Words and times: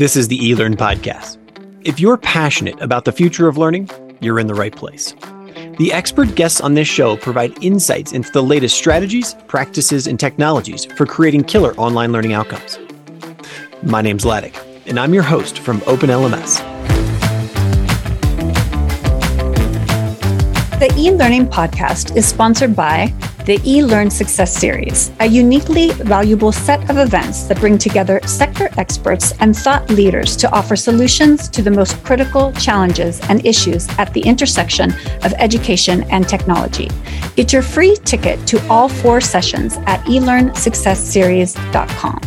This 0.00 0.16
is 0.16 0.28
the 0.28 0.38
eLearn 0.38 0.76
Podcast. 0.76 1.36
If 1.84 2.00
you're 2.00 2.16
passionate 2.16 2.80
about 2.80 3.04
the 3.04 3.12
future 3.12 3.48
of 3.48 3.58
learning, 3.58 3.90
you're 4.22 4.40
in 4.40 4.46
the 4.46 4.54
right 4.54 4.74
place. 4.74 5.14
The 5.76 5.92
expert 5.92 6.34
guests 6.36 6.58
on 6.58 6.72
this 6.72 6.88
show 6.88 7.18
provide 7.18 7.62
insights 7.62 8.12
into 8.12 8.32
the 8.32 8.42
latest 8.42 8.78
strategies, 8.78 9.34
practices, 9.46 10.06
and 10.06 10.18
technologies 10.18 10.86
for 10.86 11.04
creating 11.04 11.44
killer 11.44 11.74
online 11.74 12.12
learning 12.12 12.32
outcomes. 12.32 12.78
My 13.82 14.00
name's 14.00 14.24
Ladek, 14.24 14.56
and 14.86 14.98
I'm 14.98 15.12
your 15.12 15.22
host 15.22 15.58
from 15.58 15.82
OpenLMS. 15.82 16.60
The 20.78 20.94
e-learning 20.96 21.48
podcast 21.48 22.16
is 22.16 22.26
sponsored 22.26 22.74
by 22.74 23.12
the 23.50 23.58
eLearn 23.58 24.10
Success 24.12 24.56
Series, 24.56 25.10
a 25.18 25.26
uniquely 25.26 25.90
valuable 25.90 26.52
set 26.52 26.88
of 26.88 26.98
events 26.98 27.48
that 27.48 27.58
bring 27.58 27.76
together 27.76 28.20
sector 28.24 28.70
experts 28.78 29.32
and 29.40 29.56
thought 29.56 29.90
leaders 29.90 30.36
to 30.36 30.48
offer 30.52 30.76
solutions 30.76 31.48
to 31.48 31.60
the 31.60 31.70
most 31.70 32.00
critical 32.04 32.52
challenges 32.52 33.18
and 33.28 33.44
issues 33.44 33.88
at 33.98 34.14
the 34.14 34.20
intersection 34.20 34.92
of 35.24 35.34
education 35.38 36.04
and 36.12 36.28
technology. 36.28 36.88
Get 37.34 37.52
your 37.52 37.62
free 37.62 37.96
ticket 38.04 38.46
to 38.46 38.64
all 38.68 38.88
four 38.88 39.20
sessions 39.20 39.78
at 39.78 39.98
elearnsuccessseries.com. 40.04 42.20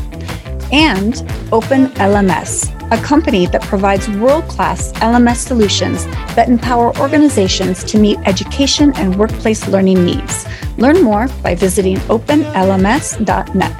And 0.73 1.23
Open 1.53 1.87
LMS, 1.91 2.82
a 2.93 3.01
company 3.01 3.47
that 3.47 3.61
provides 3.63 4.07
world 4.07 4.47
class 4.47 4.91
LMS 4.93 5.37
solutions 5.37 6.05
that 6.35 6.47
empower 6.47 6.95
organizations 6.99 7.83
to 7.83 7.97
meet 7.97 8.19
education 8.25 8.93
and 8.97 9.15
workplace 9.15 9.67
learning 9.67 10.05
needs. 10.05 10.45
Learn 10.77 11.01
more 11.01 11.27
by 11.41 11.55
visiting 11.55 11.97
openlms.net. 11.97 13.71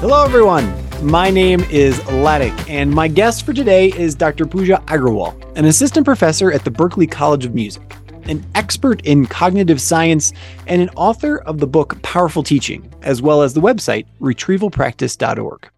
Hello, 0.00 0.24
everyone. 0.24 0.74
My 1.02 1.28
name 1.28 1.60
is 1.64 1.98
Ladek, 2.00 2.70
and 2.70 2.90
my 2.90 3.08
guest 3.08 3.44
for 3.44 3.52
today 3.52 3.88
is 3.88 4.14
Dr. 4.14 4.46
Pooja 4.46 4.82
Agarwal, 4.86 5.34
an 5.54 5.66
assistant 5.66 6.06
professor 6.06 6.50
at 6.50 6.64
the 6.64 6.70
Berklee 6.70 7.10
College 7.10 7.44
of 7.44 7.54
Music, 7.54 7.82
an 8.24 8.42
expert 8.54 9.04
in 9.04 9.26
cognitive 9.26 9.82
science, 9.82 10.32
and 10.66 10.80
an 10.80 10.88
author 10.96 11.40
of 11.40 11.58
the 11.58 11.66
book 11.66 12.00
Powerful 12.00 12.42
Teaching, 12.42 12.90
as 13.02 13.20
well 13.20 13.42
as 13.42 13.52
the 13.52 13.60
website 13.60 14.06
retrievalpractice.org. 14.18 15.68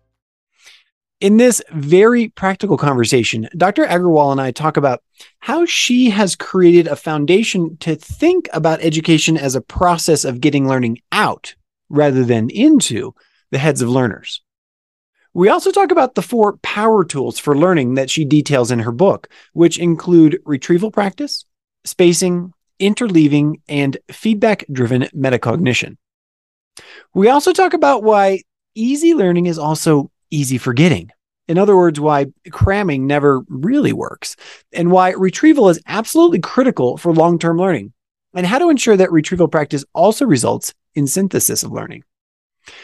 In 1.20 1.36
this 1.36 1.60
very 1.72 2.28
practical 2.28 2.76
conversation, 2.76 3.48
Dr. 3.56 3.84
Agarwal 3.84 4.30
and 4.30 4.40
I 4.40 4.52
talk 4.52 4.76
about 4.76 5.02
how 5.40 5.66
she 5.66 6.10
has 6.10 6.36
created 6.36 6.86
a 6.86 6.94
foundation 6.94 7.76
to 7.78 7.96
think 7.96 8.48
about 8.52 8.80
education 8.82 9.36
as 9.36 9.56
a 9.56 9.60
process 9.60 10.24
of 10.24 10.40
getting 10.40 10.68
learning 10.68 10.98
out 11.10 11.56
rather 11.88 12.22
than 12.22 12.50
into 12.50 13.14
the 13.50 13.58
heads 13.58 13.82
of 13.82 13.88
learners. 13.88 14.42
We 15.34 15.48
also 15.48 15.72
talk 15.72 15.90
about 15.90 16.14
the 16.14 16.22
four 16.22 16.56
power 16.58 17.04
tools 17.04 17.40
for 17.40 17.58
learning 17.58 17.94
that 17.94 18.10
she 18.10 18.24
details 18.24 18.70
in 18.70 18.78
her 18.78 18.92
book, 18.92 19.28
which 19.54 19.78
include 19.78 20.38
retrieval 20.44 20.92
practice, 20.92 21.44
spacing, 21.84 22.52
interleaving, 22.80 23.60
and 23.68 23.96
feedback 24.12 24.64
driven 24.70 25.02
metacognition. 25.16 25.96
We 27.12 27.28
also 27.28 27.52
talk 27.52 27.74
about 27.74 28.04
why 28.04 28.42
easy 28.76 29.14
learning 29.14 29.46
is 29.46 29.58
also 29.58 30.12
easy 30.30 30.58
forgetting. 30.58 31.10
In 31.48 31.56
other 31.56 31.76
words, 31.76 31.98
why 31.98 32.26
cramming 32.50 33.06
never 33.06 33.40
really 33.48 33.92
works, 33.92 34.36
and 34.72 34.90
why 34.90 35.10
retrieval 35.10 35.70
is 35.70 35.80
absolutely 35.86 36.40
critical 36.40 36.98
for 36.98 37.12
long 37.12 37.38
term 37.38 37.58
learning, 37.58 37.92
and 38.34 38.46
how 38.46 38.58
to 38.58 38.68
ensure 38.68 38.96
that 38.96 39.10
retrieval 39.10 39.48
practice 39.48 39.84
also 39.94 40.26
results 40.26 40.74
in 40.94 41.06
synthesis 41.06 41.62
of 41.62 41.72
learning. 41.72 42.04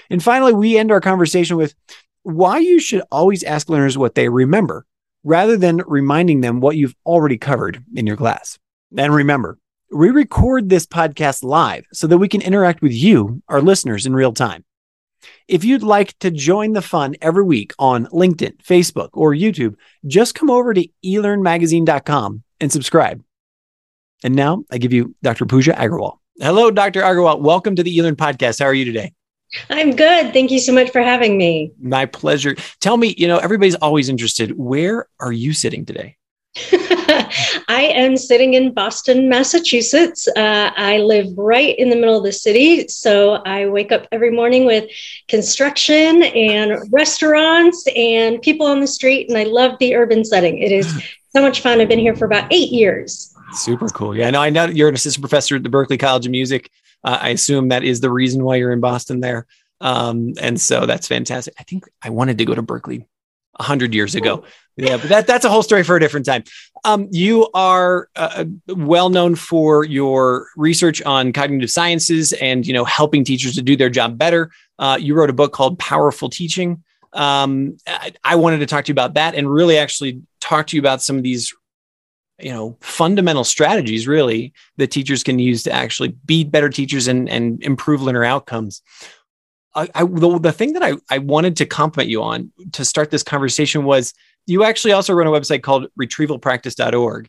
And 0.09 0.23
finally, 0.23 0.55
we 0.55 0.79
end 0.79 0.91
our 0.91 1.01
conversation 1.01 1.57
with 1.59 1.75
why 2.23 2.59
you 2.59 2.81
should 2.81 3.03
always 3.13 3.45
ask 3.45 3.69
learners 3.69 3.99
what 3.99 4.15
they 4.15 4.31
remember 4.31 4.87
rather 5.25 5.57
than 5.57 5.83
reminding 5.87 6.41
them 6.41 6.61
what 6.61 6.77
you've 6.77 6.95
already 7.05 7.37
covered 7.37 7.83
in 7.95 8.07
your 8.07 8.17
class. 8.17 8.59
And 8.97 9.15
remember, 9.15 9.59
we 9.91 10.11
record 10.11 10.69
this 10.69 10.87
podcast 10.87 11.43
live 11.43 11.85
so 11.93 12.07
that 12.07 12.19
we 12.19 12.29
can 12.29 12.41
interact 12.41 12.83
with 12.83 12.93
you, 12.93 13.43
our 13.49 13.61
listeners, 13.61 14.07
in 14.07 14.15
real 14.15 14.33
time. 14.33 14.65
If 15.49 15.65
you'd 15.65 15.83
like 15.83 16.19
to 16.21 16.31
join 16.31 16.73
the 16.73 16.83
fun 16.83 17.15
every 17.21 17.45
week 17.45 17.73
on 17.79 18.07
LinkedIn, 18.07 18.57
Facebook, 18.59 19.11
or 19.13 19.33
YouTube, 19.33 19.77
just 20.07 20.35
come 20.35 20.51
over 20.51 20.75
to 20.75 20.89
elearnmagazine.com 21.05 22.43
and 22.61 22.73
subscribe. 22.73 23.23
And 24.23 24.35
now 24.35 24.65
I 24.71 24.79
give 24.79 24.93
you 24.93 25.15
Dr. 25.23 25.47
Pooja 25.47 25.73
Agarwal. 25.73 26.19
Hello, 26.41 26.71
Dr. 26.71 27.03
Agarwal. 27.03 27.41
Welcome 27.41 27.77
to 27.77 27.83
the 27.83 27.97
eLearn 27.97 28.17
podcast. 28.17 28.59
How 28.59 28.67
are 28.67 28.75
you 28.75 28.85
today? 28.85 29.13
I'm 29.71 29.95
good. 29.95 30.33
Thank 30.33 30.51
you 30.51 30.59
so 30.59 30.73
much 30.73 30.91
for 30.91 31.01
having 31.01 31.39
me. 31.39 31.73
My 31.81 32.07
pleasure. 32.07 32.57
Tell 32.81 32.97
me, 32.97 33.15
you 33.19 33.29
know, 33.29 33.39
everybody's 33.39 33.77
always 33.77 34.09
interested. 34.09 34.59
Where 34.59 35.07
are 35.21 35.33
you 35.33 35.53
sitting 35.53 35.85
today? 35.85 36.17
I 37.69 37.91
am 37.95 38.17
sitting 38.17 38.55
in 38.55 38.73
Boston, 38.73 39.29
Massachusetts. 39.29 40.29
Uh, 40.29 40.71
I 40.77 40.99
live 40.99 41.37
right 41.37 41.77
in 41.77 41.91
the 41.91 41.97
middle 41.97 42.17
of 42.17 42.23
the 42.23 42.33
city. 42.33 42.87
So 42.87 43.43
I 43.45 43.67
wake 43.67 43.91
up 43.91 44.07
every 44.13 44.31
morning 44.31 44.65
with 44.65 44.89
construction 45.27 46.23
and 46.23 46.81
restaurants 46.93 47.85
and 47.97 48.41
people 48.41 48.67
on 48.67 48.79
the 48.79 48.87
street. 48.87 49.29
And 49.29 49.37
I 49.37 49.45
love 49.45 49.79
the 49.81 49.97
urban 49.97 50.25
setting. 50.25 50.59
It 50.59 50.71
is 50.71 50.87
so 51.35 51.43
much 51.43 51.61
fun. 51.61 51.81
I've 51.81 51.89
been 51.89 51.99
here 51.99 52.15
for 52.15 52.27
about 52.27 52.53
eight 52.53 52.71
years. 52.71 53.35
Super 53.53 53.89
cool. 53.89 54.17
Yeah. 54.17 54.39
I 54.39 54.51
know 54.51 54.67
you're 54.67 54.89
an 54.89 54.95
assistant 54.95 55.23
professor 55.23 55.57
at 55.57 55.65
the 55.65 55.69
Berklee 55.69 55.99
College 55.99 56.27
of 56.27 56.31
Music. 56.31 56.71
Uh, 57.03 57.19
I 57.21 57.31
assume 57.31 57.69
that 57.69 57.83
is 57.83 58.01
the 58.01 58.11
reason 58.11 58.45
why 58.45 58.57
you're 58.57 58.73
in 58.73 58.81
Boston 58.81 59.19
there. 59.19 59.47
Um, 59.81 60.35
and 60.41 60.61
so 60.61 60.87
that's 60.87 61.09
fantastic. 61.09 61.55
I 61.59 61.65
think 61.65 61.89
I 62.01 62.11
wanted 62.11 62.39
to 62.39 62.45
go 62.45 62.55
to 62.55 62.63
Berklee 62.63 63.07
a 63.57 63.63
100 63.63 63.95
years 63.95 64.15
ago. 64.15 64.45
Yeah, 64.77 64.97
but 64.97 65.09
that, 65.09 65.27
that's 65.29 65.45
a 65.45 65.49
whole 65.49 65.63
story 65.63 65.85
for 65.85 65.95
a 65.95 66.01
different 66.01 66.27
time. 66.27 66.43
Um, 66.85 67.07
you 67.13 67.49
are 67.55 68.09
uh, 68.17 68.45
uh, 68.69 68.75
well 68.75 69.09
known 69.09 69.37
for 69.37 69.85
your 69.85 70.49
research 70.57 71.01
on 71.03 71.33
cognitive 71.33 71.71
sciences 71.71 72.33
and 72.33 72.67
you 72.67 72.73
know 72.73 72.85
helping 72.85 73.25
teachers 73.25 73.55
to 73.55 73.63
do 73.63 73.77
their 73.77 73.91
job 73.91 74.19
better. 74.19 74.51
Uh, 74.79 74.99
you 75.01 75.15
wrote 75.15 75.31
a 75.31 75.35
book 75.35 75.53
called 75.53 75.79
Powerful 75.79 76.29
Teaching. 76.29 76.83
Um, 77.13 77.77
I, 77.87 78.13
I 78.25 78.35
wanted 78.35 78.59
to 78.59 78.67
talk 78.67 78.87
to 78.87 78.89
you 78.91 78.95
about 78.95 79.15
that 79.15 79.37
and 79.37 79.49
really 79.49 79.79
actually 79.79 80.23
talk 80.41 80.67
to 80.69 80.77
you 80.77 80.83
about 80.83 81.01
some 81.01 81.17
of 81.17 81.23
these 81.23 81.55
you 82.41 82.51
know 82.51 82.77
fundamental 82.81 83.45
strategies 83.45 84.09
really 84.09 84.53
that 84.77 84.91
teachers 84.91 85.23
can 85.23 85.39
use 85.39 85.63
to 85.63 85.73
actually 85.73 86.09
be 86.27 86.43
better 86.43 86.69
teachers 86.69 87.07
and, 87.07 87.29
and 87.29 87.63
improve 87.63 88.03
learner 88.03 88.25
outcomes 88.25 88.83
I, 89.75 89.89
I 89.95 90.05
the, 90.05 90.39
the 90.39 90.53
thing 90.53 90.73
that 90.75 90.83
I, 90.83 90.95
I 91.11 91.19
wanted 91.19 91.57
to 91.59 91.67
compliment 91.67 92.11
you 92.11 92.23
on 92.23 92.53
to 92.73 92.85
start 92.85 93.11
this 93.11 93.23
conversation 93.23 93.85
was 93.85 94.13
you 94.47 94.65
actually 94.65 94.93
also 94.93 95.15
run 95.15 95.27
a 95.27 95.31
website 95.31 95.63
called 95.63 95.87
retrievalpractice.org. 96.01 97.29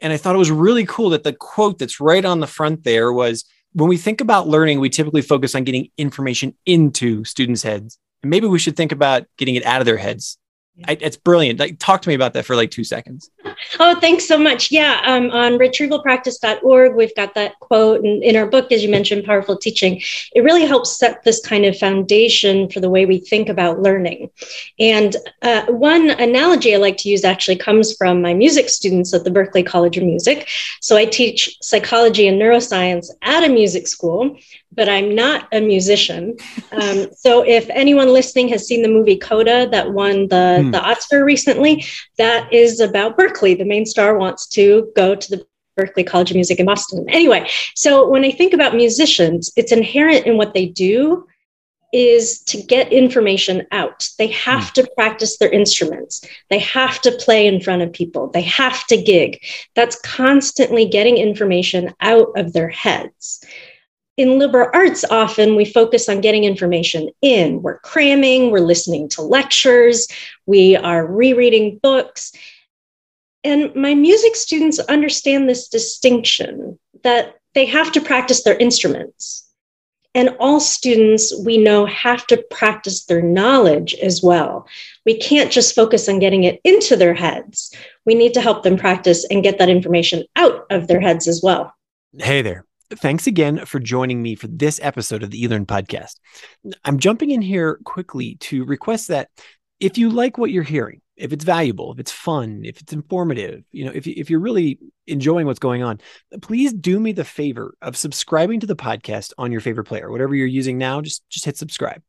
And 0.00 0.12
I 0.12 0.16
thought 0.16 0.34
it 0.34 0.38
was 0.38 0.50
really 0.50 0.84
cool 0.86 1.10
that 1.10 1.24
the 1.24 1.32
quote 1.32 1.78
that's 1.78 2.00
right 2.00 2.24
on 2.24 2.40
the 2.40 2.46
front 2.46 2.84
there 2.84 3.12
was 3.12 3.44
when 3.72 3.88
we 3.88 3.96
think 3.96 4.20
about 4.20 4.48
learning, 4.48 4.80
we 4.80 4.90
typically 4.90 5.22
focus 5.22 5.54
on 5.54 5.64
getting 5.64 5.90
information 5.98 6.54
into 6.66 7.24
students' 7.24 7.62
heads. 7.62 7.98
And 8.22 8.30
maybe 8.30 8.46
we 8.46 8.58
should 8.58 8.76
think 8.76 8.92
about 8.92 9.24
getting 9.36 9.54
it 9.54 9.64
out 9.64 9.80
of 9.80 9.86
their 9.86 9.96
heads 9.96 10.38
I, 10.86 10.98
it's 11.00 11.16
brilliant. 11.16 11.60
Like, 11.60 11.78
talk 11.78 12.02
to 12.02 12.08
me 12.08 12.14
about 12.14 12.34
that 12.34 12.44
for 12.44 12.56
like 12.56 12.70
two 12.70 12.84
seconds. 12.84 13.30
Oh, 13.78 13.98
thanks 14.00 14.26
so 14.26 14.38
much. 14.38 14.70
Yeah, 14.70 15.00
um, 15.04 15.30
on 15.30 15.52
retrievalpractice.org, 15.52 16.94
we've 16.94 17.14
got 17.14 17.34
that 17.34 17.58
quote. 17.60 18.04
And 18.04 18.22
in 18.22 18.36
our 18.36 18.46
book, 18.46 18.72
as 18.72 18.82
you 18.82 18.88
mentioned, 18.88 19.24
Powerful 19.24 19.56
Teaching, 19.56 20.02
it 20.34 20.42
really 20.42 20.64
helps 20.64 20.96
set 20.96 21.22
this 21.24 21.44
kind 21.44 21.64
of 21.64 21.76
foundation 21.76 22.68
for 22.70 22.80
the 22.80 22.90
way 22.90 23.06
we 23.06 23.18
think 23.18 23.48
about 23.48 23.80
learning. 23.80 24.30
And 24.78 25.16
uh, 25.42 25.66
one 25.66 26.10
analogy 26.10 26.74
I 26.74 26.78
like 26.78 26.96
to 26.98 27.08
use 27.08 27.24
actually 27.24 27.56
comes 27.56 27.96
from 27.96 28.22
my 28.22 28.34
music 28.34 28.68
students 28.68 29.12
at 29.14 29.24
the 29.24 29.30
Berklee 29.30 29.66
College 29.66 29.96
of 29.96 30.04
Music. 30.04 30.48
So 30.80 30.96
I 30.96 31.04
teach 31.04 31.56
psychology 31.60 32.28
and 32.28 32.40
neuroscience 32.40 33.08
at 33.22 33.44
a 33.44 33.48
music 33.48 33.86
school 33.86 34.38
but 34.76 34.88
I'm 34.88 35.14
not 35.14 35.48
a 35.52 35.60
musician. 35.60 36.36
Um, 36.72 37.08
so 37.16 37.42
if 37.42 37.68
anyone 37.70 38.12
listening 38.12 38.48
has 38.48 38.66
seen 38.66 38.82
the 38.82 38.88
movie 38.88 39.16
Coda 39.16 39.68
that 39.70 39.92
won 39.92 40.28
the, 40.28 40.60
hmm. 40.62 40.70
the 40.70 40.80
Oscar 40.80 41.24
recently, 41.24 41.84
that 42.18 42.52
is 42.52 42.80
about 42.80 43.16
Berklee. 43.44 43.58
The 43.58 43.64
main 43.64 43.86
star 43.86 44.16
wants 44.18 44.46
to 44.48 44.90
go 44.96 45.14
to 45.14 45.30
the 45.30 45.46
Berklee 45.78 46.06
College 46.06 46.30
of 46.30 46.36
Music 46.36 46.60
in 46.60 46.66
Boston. 46.66 47.04
Anyway, 47.08 47.48
so 47.74 48.08
when 48.08 48.24
I 48.24 48.30
think 48.30 48.52
about 48.52 48.74
musicians, 48.74 49.52
it's 49.56 49.72
inherent 49.72 50.26
in 50.26 50.36
what 50.36 50.54
they 50.54 50.66
do 50.66 51.26
is 51.92 52.40
to 52.40 52.60
get 52.60 52.92
information 52.92 53.64
out. 53.70 54.08
They 54.18 54.26
have 54.28 54.72
to 54.72 54.88
practice 54.96 55.38
their 55.38 55.50
instruments. 55.50 56.26
They 56.50 56.58
have 56.58 57.00
to 57.02 57.12
play 57.12 57.46
in 57.46 57.60
front 57.60 57.82
of 57.82 57.92
people. 57.92 58.30
They 58.30 58.42
have 58.42 58.84
to 58.88 59.00
gig. 59.00 59.40
That's 59.76 60.00
constantly 60.00 60.86
getting 60.86 61.18
information 61.18 61.94
out 62.00 62.28
of 62.36 62.52
their 62.52 62.68
heads 62.68 63.44
in 64.16 64.38
liberal 64.38 64.70
arts, 64.72 65.04
often 65.10 65.56
we 65.56 65.64
focus 65.64 66.08
on 66.08 66.20
getting 66.20 66.44
information 66.44 67.10
in. 67.20 67.62
We're 67.62 67.78
cramming, 67.80 68.50
we're 68.50 68.60
listening 68.60 69.08
to 69.10 69.22
lectures, 69.22 70.06
we 70.46 70.76
are 70.76 71.06
rereading 71.06 71.80
books. 71.82 72.32
And 73.44 73.74
my 73.76 73.94
music 73.94 74.34
students 74.34 74.78
understand 74.78 75.48
this 75.48 75.68
distinction 75.68 76.78
that 77.02 77.36
they 77.54 77.66
have 77.66 77.92
to 77.92 78.00
practice 78.00 78.42
their 78.42 78.56
instruments. 78.56 79.42
And 80.16 80.36
all 80.38 80.60
students 80.60 81.34
we 81.44 81.58
know 81.58 81.86
have 81.86 82.26
to 82.28 82.42
practice 82.50 83.04
their 83.04 83.20
knowledge 83.20 83.94
as 83.96 84.22
well. 84.22 84.66
We 85.04 85.18
can't 85.18 85.50
just 85.50 85.74
focus 85.74 86.08
on 86.08 86.20
getting 86.20 86.44
it 86.44 86.60
into 86.64 86.96
their 86.96 87.14
heads. 87.14 87.74
We 88.06 88.14
need 88.14 88.32
to 88.34 88.40
help 88.40 88.62
them 88.62 88.76
practice 88.76 89.26
and 89.28 89.42
get 89.42 89.58
that 89.58 89.68
information 89.68 90.24
out 90.36 90.66
of 90.70 90.86
their 90.86 91.00
heads 91.00 91.26
as 91.26 91.42
well. 91.42 91.74
Hey 92.16 92.42
there. 92.42 92.64
Thanks 92.90 93.26
again 93.26 93.64
for 93.64 93.80
joining 93.80 94.22
me 94.22 94.36
for 94.36 94.46
this 94.46 94.78
episode 94.82 95.24
of 95.24 95.30
the 95.30 95.42
eLearn 95.42 95.66
podcast. 95.66 96.14
I'm 96.84 96.98
jumping 96.98 97.30
in 97.32 97.42
here 97.42 97.80
quickly 97.84 98.36
to 98.40 98.64
request 98.64 99.08
that 99.08 99.30
if 99.80 99.98
you 99.98 100.10
like 100.10 100.38
what 100.38 100.52
you're 100.52 100.62
hearing, 100.62 101.00
if 101.16 101.32
it's 101.32 101.44
valuable, 101.44 101.92
if 101.92 101.98
it's 101.98 102.12
fun, 102.12 102.62
if 102.64 102.80
it's 102.80 102.92
informative, 102.92 103.62
you 103.70 103.84
know, 103.84 103.92
if, 103.94 104.06
if 104.06 104.30
you're 104.30 104.40
really 104.40 104.78
enjoying 105.06 105.46
what's 105.46 105.58
going 105.58 105.82
on, 105.82 106.00
please 106.42 106.72
do 106.72 106.98
me 106.98 107.12
the 107.12 107.24
favor 107.24 107.74
of 107.80 107.96
subscribing 107.96 108.60
to 108.60 108.66
the 108.66 108.76
podcast 108.76 109.32
on 109.38 109.52
your 109.52 109.60
favorite 109.60 109.84
player, 109.84 110.10
whatever 110.10 110.34
you're 110.34 110.46
using 110.46 110.78
now, 110.78 111.00
just, 111.00 111.22
just 111.28 111.44
hit 111.44 111.56
subscribe. 111.56 112.02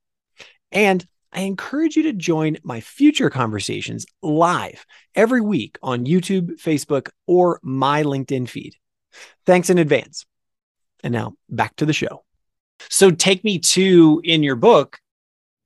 And 0.71 1.05
I 1.31 1.41
encourage 1.41 1.97
you 1.97 2.03
to 2.03 2.13
join 2.13 2.57
my 2.63 2.79
future 2.79 3.29
conversations 3.29 4.05
live 4.21 4.85
every 5.13 5.41
week 5.41 5.77
on 5.83 6.05
YouTube, 6.05 6.61
Facebook, 6.61 7.09
or 7.27 7.59
my 7.61 8.03
LinkedIn 8.03 8.47
feed. 8.47 8.75
Thanks 9.45 9.69
in 9.69 9.77
advance. 9.77 10.25
And 11.03 11.13
now 11.13 11.35
back 11.49 11.75
to 11.75 11.85
the 11.85 11.93
show. 11.93 12.23
So 12.89 13.11
take 13.11 13.43
me 13.43 13.59
to 13.59 14.21
in 14.23 14.43
your 14.43 14.55
book, 14.55 14.99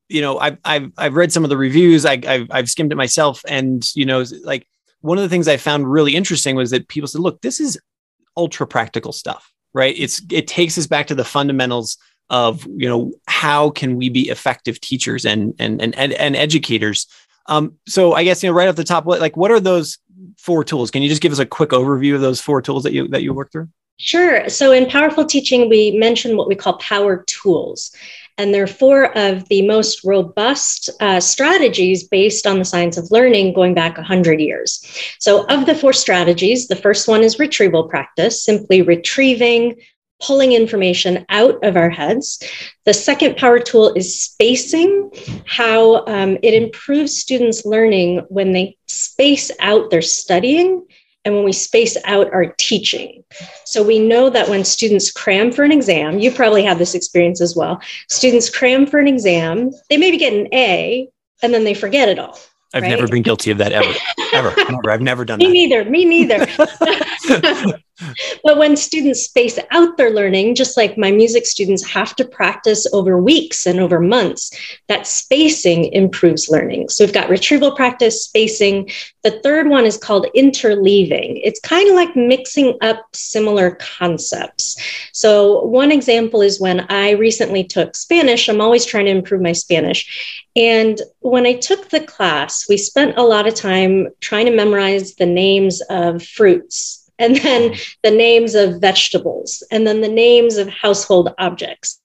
you 0.09 0.21
know, 0.21 0.39
I've 0.39 0.57
I've 0.65 0.91
I've 0.97 1.15
read 1.15 1.31
some 1.31 1.43
of 1.43 1.49
the 1.49 1.57
reviews. 1.57 2.05
I, 2.05 2.19
have 2.25 2.47
I've 2.51 2.69
skimmed 2.69 2.91
it 2.91 2.95
myself, 2.95 3.41
and 3.47 3.83
you 3.95 4.05
know, 4.05 4.25
like 4.43 4.67
one 5.01 5.17
of 5.17 5.21
the 5.21 5.29
things 5.29 5.47
I 5.47 5.57
found 5.57 5.89
really 5.89 6.15
interesting 6.15 6.55
was 6.55 6.71
that 6.71 6.87
people 6.87 7.07
said, 7.07 7.21
"Look, 7.21 7.41
this 7.41 7.59
is 7.59 7.79
ultra 8.35 8.67
practical 8.67 9.13
stuff, 9.13 9.53
right? 9.73 9.95
It's 9.97 10.21
it 10.31 10.47
takes 10.47 10.77
us 10.77 10.87
back 10.87 11.07
to 11.07 11.15
the 11.15 11.23
fundamentals 11.23 11.97
of 12.29 12.65
you 12.67 12.89
know 12.89 13.13
how 13.27 13.69
can 13.69 13.95
we 13.95 14.09
be 14.09 14.29
effective 14.29 14.81
teachers 14.81 15.25
and 15.25 15.53
and 15.59 15.81
and 15.81 15.95
and, 15.97 16.13
and 16.13 16.35
educators." 16.35 17.05
Um, 17.45 17.75
so 17.87 18.13
I 18.13 18.23
guess 18.23 18.43
you 18.43 18.49
know, 18.49 18.55
right 18.55 18.67
off 18.67 18.75
the 18.75 18.83
top, 18.83 19.05
what 19.05 19.21
like 19.21 19.37
what 19.37 19.51
are 19.51 19.59
those 19.59 19.99
four 20.37 20.63
tools? 20.63 20.89
Can 20.89 21.03
you 21.03 21.09
just 21.09 21.21
give 21.21 21.31
us 21.31 21.39
a 21.39 21.45
quick 21.45 21.69
overview 21.69 22.15
of 22.15 22.21
those 22.21 22.41
four 22.41 22.61
tools 22.61 22.83
that 22.83 22.93
you 22.93 23.07
that 23.09 23.21
you 23.21 23.33
work 23.33 23.51
through? 23.51 23.69
Sure. 24.01 24.47
So 24.47 24.71
in 24.71 24.89
powerful 24.89 25.25
teaching, 25.25 25.67
we 25.67 25.91
mention 25.91 26.37
what 26.37 26.47
we 26.47 26.55
call 26.55 26.77
power 26.77 27.25
tools. 27.27 27.91
And 28.37 28.53
they're 28.53 28.65
four 28.65 29.17
of 29.17 29.49
the 29.49 29.67
most 29.67 30.05
robust 30.05 30.89
uh, 31.01 31.19
strategies 31.19 32.07
based 32.07 32.47
on 32.47 32.57
the 32.57 32.63
science 32.63 32.95
of 32.95 33.11
learning 33.11 33.53
going 33.53 33.73
back 33.73 33.97
100 33.97 34.39
years. 34.39 34.81
So, 35.19 35.45
of 35.47 35.65
the 35.65 35.75
four 35.75 35.91
strategies, 35.91 36.69
the 36.69 36.77
first 36.77 37.09
one 37.09 37.21
is 37.21 37.37
retrieval 37.37 37.89
practice, 37.89 38.45
simply 38.45 38.81
retrieving, 38.81 39.75
pulling 40.21 40.53
information 40.53 41.25
out 41.27 41.61
of 41.65 41.75
our 41.75 41.89
heads. 41.89 42.41
The 42.85 42.93
second 42.93 43.35
power 43.35 43.59
tool 43.59 43.93
is 43.93 44.23
spacing, 44.23 45.11
how 45.45 46.05
um, 46.05 46.37
it 46.41 46.53
improves 46.53 47.17
students' 47.17 47.65
learning 47.65 48.25
when 48.29 48.53
they 48.53 48.77
space 48.87 49.51
out 49.59 49.89
their 49.89 50.01
studying 50.01 50.85
and 51.25 51.35
when 51.35 51.43
we 51.43 51.53
space 51.53 51.97
out 52.05 52.31
our 52.33 52.53
teaching. 52.57 53.23
So 53.65 53.83
we 53.83 53.99
know 53.99 54.29
that 54.29 54.49
when 54.49 54.63
students 54.63 55.11
cram 55.11 55.51
for 55.51 55.63
an 55.63 55.71
exam, 55.71 56.19
you 56.19 56.31
probably 56.31 56.63
have 56.63 56.77
this 56.79 56.95
experience 56.95 57.41
as 57.41 57.55
well. 57.55 57.81
Students 58.09 58.49
cram 58.49 58.85
for 58.85 58.99
an 58.99 59.07
exam, 59.07 59.71
they 59.89 59.97
maybe 59.97 60.17
get 60.17 60.33
an 60.33 60.47
A 60.53 61.09
and 61.41 61.53
then 61.53 61.63
they 61.63 61.73
forget 61.73 62.09
it 62.09 62.19
all. 62.19 62.39
I've 62.73 62.83
right? 62.83 62.89
never 62.89 63.07
been 63.07 63.23
guilty 63.23 63.49
of 63.51 63.57
that 63.57 63.71
ever, 63.71 63.93
ever, 64.33 64.53
never. 64.69 64.91
I've 64.91 65.01
never 65.01 65.25
done 65.25 65.39
me 65.39 65.45
that. 65.45 65.51
Me 65.51 65.67
neither. 65.67 65.89
Me 65.89 66.05
neither. 66.05 66.45
but 68.43 68.57
when 68.57 68.77
students 68.77 69.21
space 69.21 69.59
out 69.71 69.97
their 69.97 70.11
learning, 70.11 70.55
just 70.55 70.77
like 70.77 70.97
my 70.97 71.11
music 71.11 71.45
students 71.45 71.85
have 71.85 72.15
to 72.15 72.25
practice 72.25 72.87
over 72.93 73.21
weeks 73.21 73.65
and 73.65 73.79
over 73.79 73.99
months, 73.99 74.51
that 74.87 75.07
spacing 75.07 75.85
improves 75.93 76.49
learning. 76.49 76.89
So 76.89 77.03
we've 77.03 77.13
got 77.13 77.29
retrieval 77.29 77.75
practice, 77.75 78.23
spacing. 78.23 78.89
The 79.23 79.39
third 79.41 79.67
one 79.67 79.85
is 79.85 79.97
called 79.97 80.27
interleaving. 80.35 81.41
It's 81.43 81.59
kind 81.59 81.89
of 81.89 81.95
like 81.95 82.15
mixing 82.15 82.77
up 82.81 83.03
similar 83.13 83.71
concepts. 83.71 84.77
So 85.11 85.65
one 85.65 85.91
example 85.91 86.41
is 86.41 86.61
when 86.61 86.81
I 86.89 87.11
recently 87.11 87.63
took 87.63 87.95
Spanish. 87.95 88.47
I'm 88.47 88.61
always 88.61 88.85
trying 88.85 89.05
to 89.05 89.11
improve 89.11 89.41
my 89.41 89.53
Spanish. 89.53 90.45
And 90.59 91.01
when 91.19 91.45
I 91.45 91.53
took 91.53 91.89
the 91.89 92.01
class, 92.01 92.67
we 92.67 92.75
spent 92.75 93.17
a 93.17 93.23
lot 93.23 93.47
of 93.47 93.55
time 93.55 94.09
trying 94.19 94.45
to 94.45 94.55
memorize 94.55 95.15
the 95.15 95.25
names 95.25 95.81
of 95.89 96.21
fruits 96.21 97.09
and 97.17 97.37
then 97.37 97.75
the 98.03 98.11
names 98.11 98.55
of 98.55 98.79
vegetables, 98.79 99.63
and 99.71 99.85
then 99.85 99.99
the 100.01 100.07
names 100.07 100.57
of 100.57 100.69
household 100.69 101.33
objects. 101.37 101.99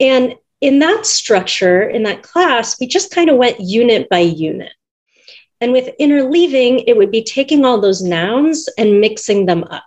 And 0.00 0.34
in 0.60 0.80
that 0.80 1.06
structure, 1.06 1.88
in 1.88 2.02
that 2.04 2.22
class, 2.22 2.78
we 2.80 2.86
just 2.86 3.12
kind 3.12 3.30
of 3.30 3.36
went 3.36 3.60
unit 3.60 4.08
by 4.08 4.18
unit. 4.18 4.72
And 5.60 5.72
with 5.72 5.96
interleaving, 6.00 6.84
it 6.86 6.96
would 6.96 7.10
be 7.10 7.22
taking 7.22 7.64
all 7.64 7.80
those 7.80 8.02
nouns 8.02 8.68
and 8.78 9.00
mixing 9.00 9.46
them 9.46 9.64
up, 9.64 9.84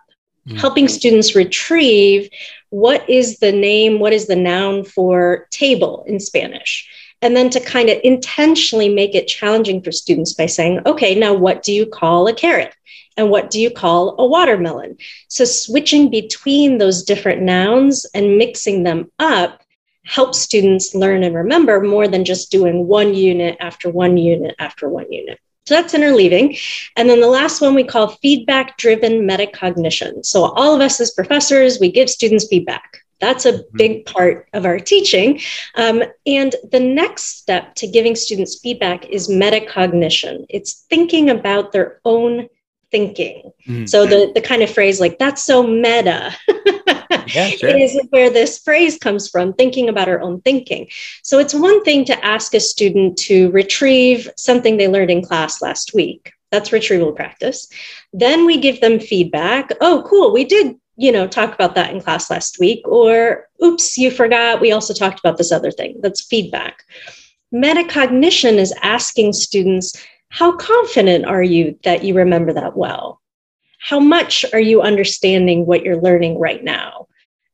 mm-hmm. 0.47 0.57
helping 0.57 0.87
students 0.87 1.35
retrieve 1.35 2.29
what 2.69 3.09
is 3.09 3.39
the 3.39 3.51
name, 3.51 3.99
what 3.99 4.13
is 4.13 4.27
the 4.27 4.35
noun 4.35 4.85
for 4.85 5.47
table 5.51 6.05
in 6.07 6.19
Spanish. 6.19 6.89
And 7.21 7.35
then 7.35 7.49
to 7.51 7.59
kind 7.59 7.89
of 7.89 7.99
intentionally 8.03 8.89
make 8.89 9.13
it 9.13 9.27
challenging 9.27 9.81
for 9.81 9.91
students 9.91 10.33
by 10.33 10.47
saying, 10.47 10.81
okay, 10.85 11.13
now 11.13 11.33
what 11.33 11.61
do 11.61 11.71
you 11.71 11.85
call 11.85 12.27
a 12.27 12.33
carrot? 12.33 12.73
and 13.17 13.29
what 13.29 13.49
do 13.49 13.59
you 13.59 13.69
call 13.69 14.15
a 14.19 14.25
watermelon? 14.25 14.97
So 15.27 15.45
switching 15.45 16.09
between 16.09 16.77
those 16.77 17.03
different 17.03 17.41
nouns 17.41 18.05
and 18.13 18.37
mixing 18.37 18.83
them 18.83 19.11
up 19.19 19.61
helps 20.03 20.39
students 20.39 20.95
learn 20.95 21.23
and 21.23 21.35
remember 21.35 21.81
more 21.81 22.07
than 22.07 22.25
just 22.25 22.51
doing 22.51 22.87
one 22.87 23.13
unit 23.13 23.57
after 23.59 23.89
one 23.89 24.17
unit 24.17 24.55
after 24.59 24.89
one 24.89 25.11
unit. 25.11 25.39
So 25.67 25.75
that's 25.75 25.93
interleaving. 25.93 26.59
And 26.95 27.07
then 27.07 27.21
the 27.21 27.27
last 27.27 27.61
one 27.61 27.75
we 27.75 27.83
call 27.83 28.07
feedback 28.07 28.77
driven 28.77 29.27
metacognition. 29.27 30.25
So 30.25 30.45
all 30.45 30.73
of 30.73 30.81
us 30.81 30.99
as 30.99 31.11
professors, 31.11 31.79
we 31.79 31.91
give 31.91 32.09
students 32.09 32.47
feedback. 32.47 33.00
That's 33.21 33.45
a 33.45 33.53
mm-hmm. 33.53 33.77
big 33.77 34.05
part 34.05 34.49
of 34.53 34.65
our 34.65 34.79
teaching. 34.79 35.39
Um, 35.75 36.03
and 36.25 36.55
the 36.71 36.79
next 36.79 37.37
step 37.37 37.75
to 37.75 37.87
giving 37.87 38.15
students 38.15 38.59
feedback 38.59 39.07
is 39.09 39.29
metacognition. 39.29 40.45
It's 40.49 40.85
thinking 40.89 41.29
about 41.29 41.71
their 41.71 42.01
own 42.03 42.49
thinking. 42.91 43.51
Mm. 43.65 43.87
So 43.87 44.05
the 44.05 44.31
the 44.35 44.41
kind 44.41 44.61
of 44.61 44.69
phrase 44.69 44.99
like 44.99 45.17
that's 45.17 45.43
so 45.43 45.65
meta 45.65 46.35
yeah, 47.27 47.47
sure. 47.49 47.69
is 47.77 47.99
where 48.09 48.29
this 48.29 48.59
phrase 48.59 48.97
comes 48.97 49.29
from, 49.29 49.53
thinking 49.53 49.89
about 49.89 50.09
our 50.09 50.19
own 50.21 50.41
thinking. 50.41 50.89
So 51.23 51.39
it's 51.39 51.53
one 51.53 51.83
thing 51.83 52.05
to 52.05 52.25
ask 52.25 52.53
a 52.53 52.59
student 52.59 53.17
to 53.19 53.49
retrieve 53.51 54.29
something 54.37 54.77
they 54.77 54.87
learned 54.87 55.11
in 55.11 55.23
class 55.23 55.61
last 55.61 55.93
week. 55.93 56.33
That's 56.51 56.73
retrieval 56.73 57.13
practice. 57.13 57.69
Then 58.11 58.45
we 58.45 58.57
give 58.57 58.81
them 58.81 58.99
feedback. 58.99 59.71
Oh, 59.79 60.03
cool, 60.05 60.33
we 60.33 60.43
did 60.43 60.75
you 60.97 61.11
know 61.11 61.27
talk 61.27 61.53
about 61.53 61.75
that 61.75 61.93
in 61.93 62.01
class 62.01 62.29
last 62.29 62.59
week 62.59 62.81
or 62.87 63.47
oops 63.63 63.97
you 63.97 64.11
forgot 64.11 64.61
we 64.61 64.71
also 64.71 64.93
talked 64.93 65.19
about 65.19 65.37
this 65.37 65.51
other 65.51 65.71
thing 65.71 65.99
that's 66.01 66.21
feedback 66.21 66.83
metacognition 67.53 68.57
is 68.57 68.73
asking 68.81 69.33
students 69.33 69.93
how 70.31 70.55
confident 70.55 71.25
are 71.25 71.43
you 71.43 71.77
that 71.83 72.05
you 72.05 72.15
remember 72.15 72.53
that 72.53 72.75
well? 72.75 73.21
How 73.79 73.99
much 73.99 74.45
are 74.53 74.61
you 74.61 74.81
understanding 74.81 75.65
what 75.65 75.83
you're 75.83 76.01
learning 76.01 76.39
right 76.39 76.63
now? 76.63 77.07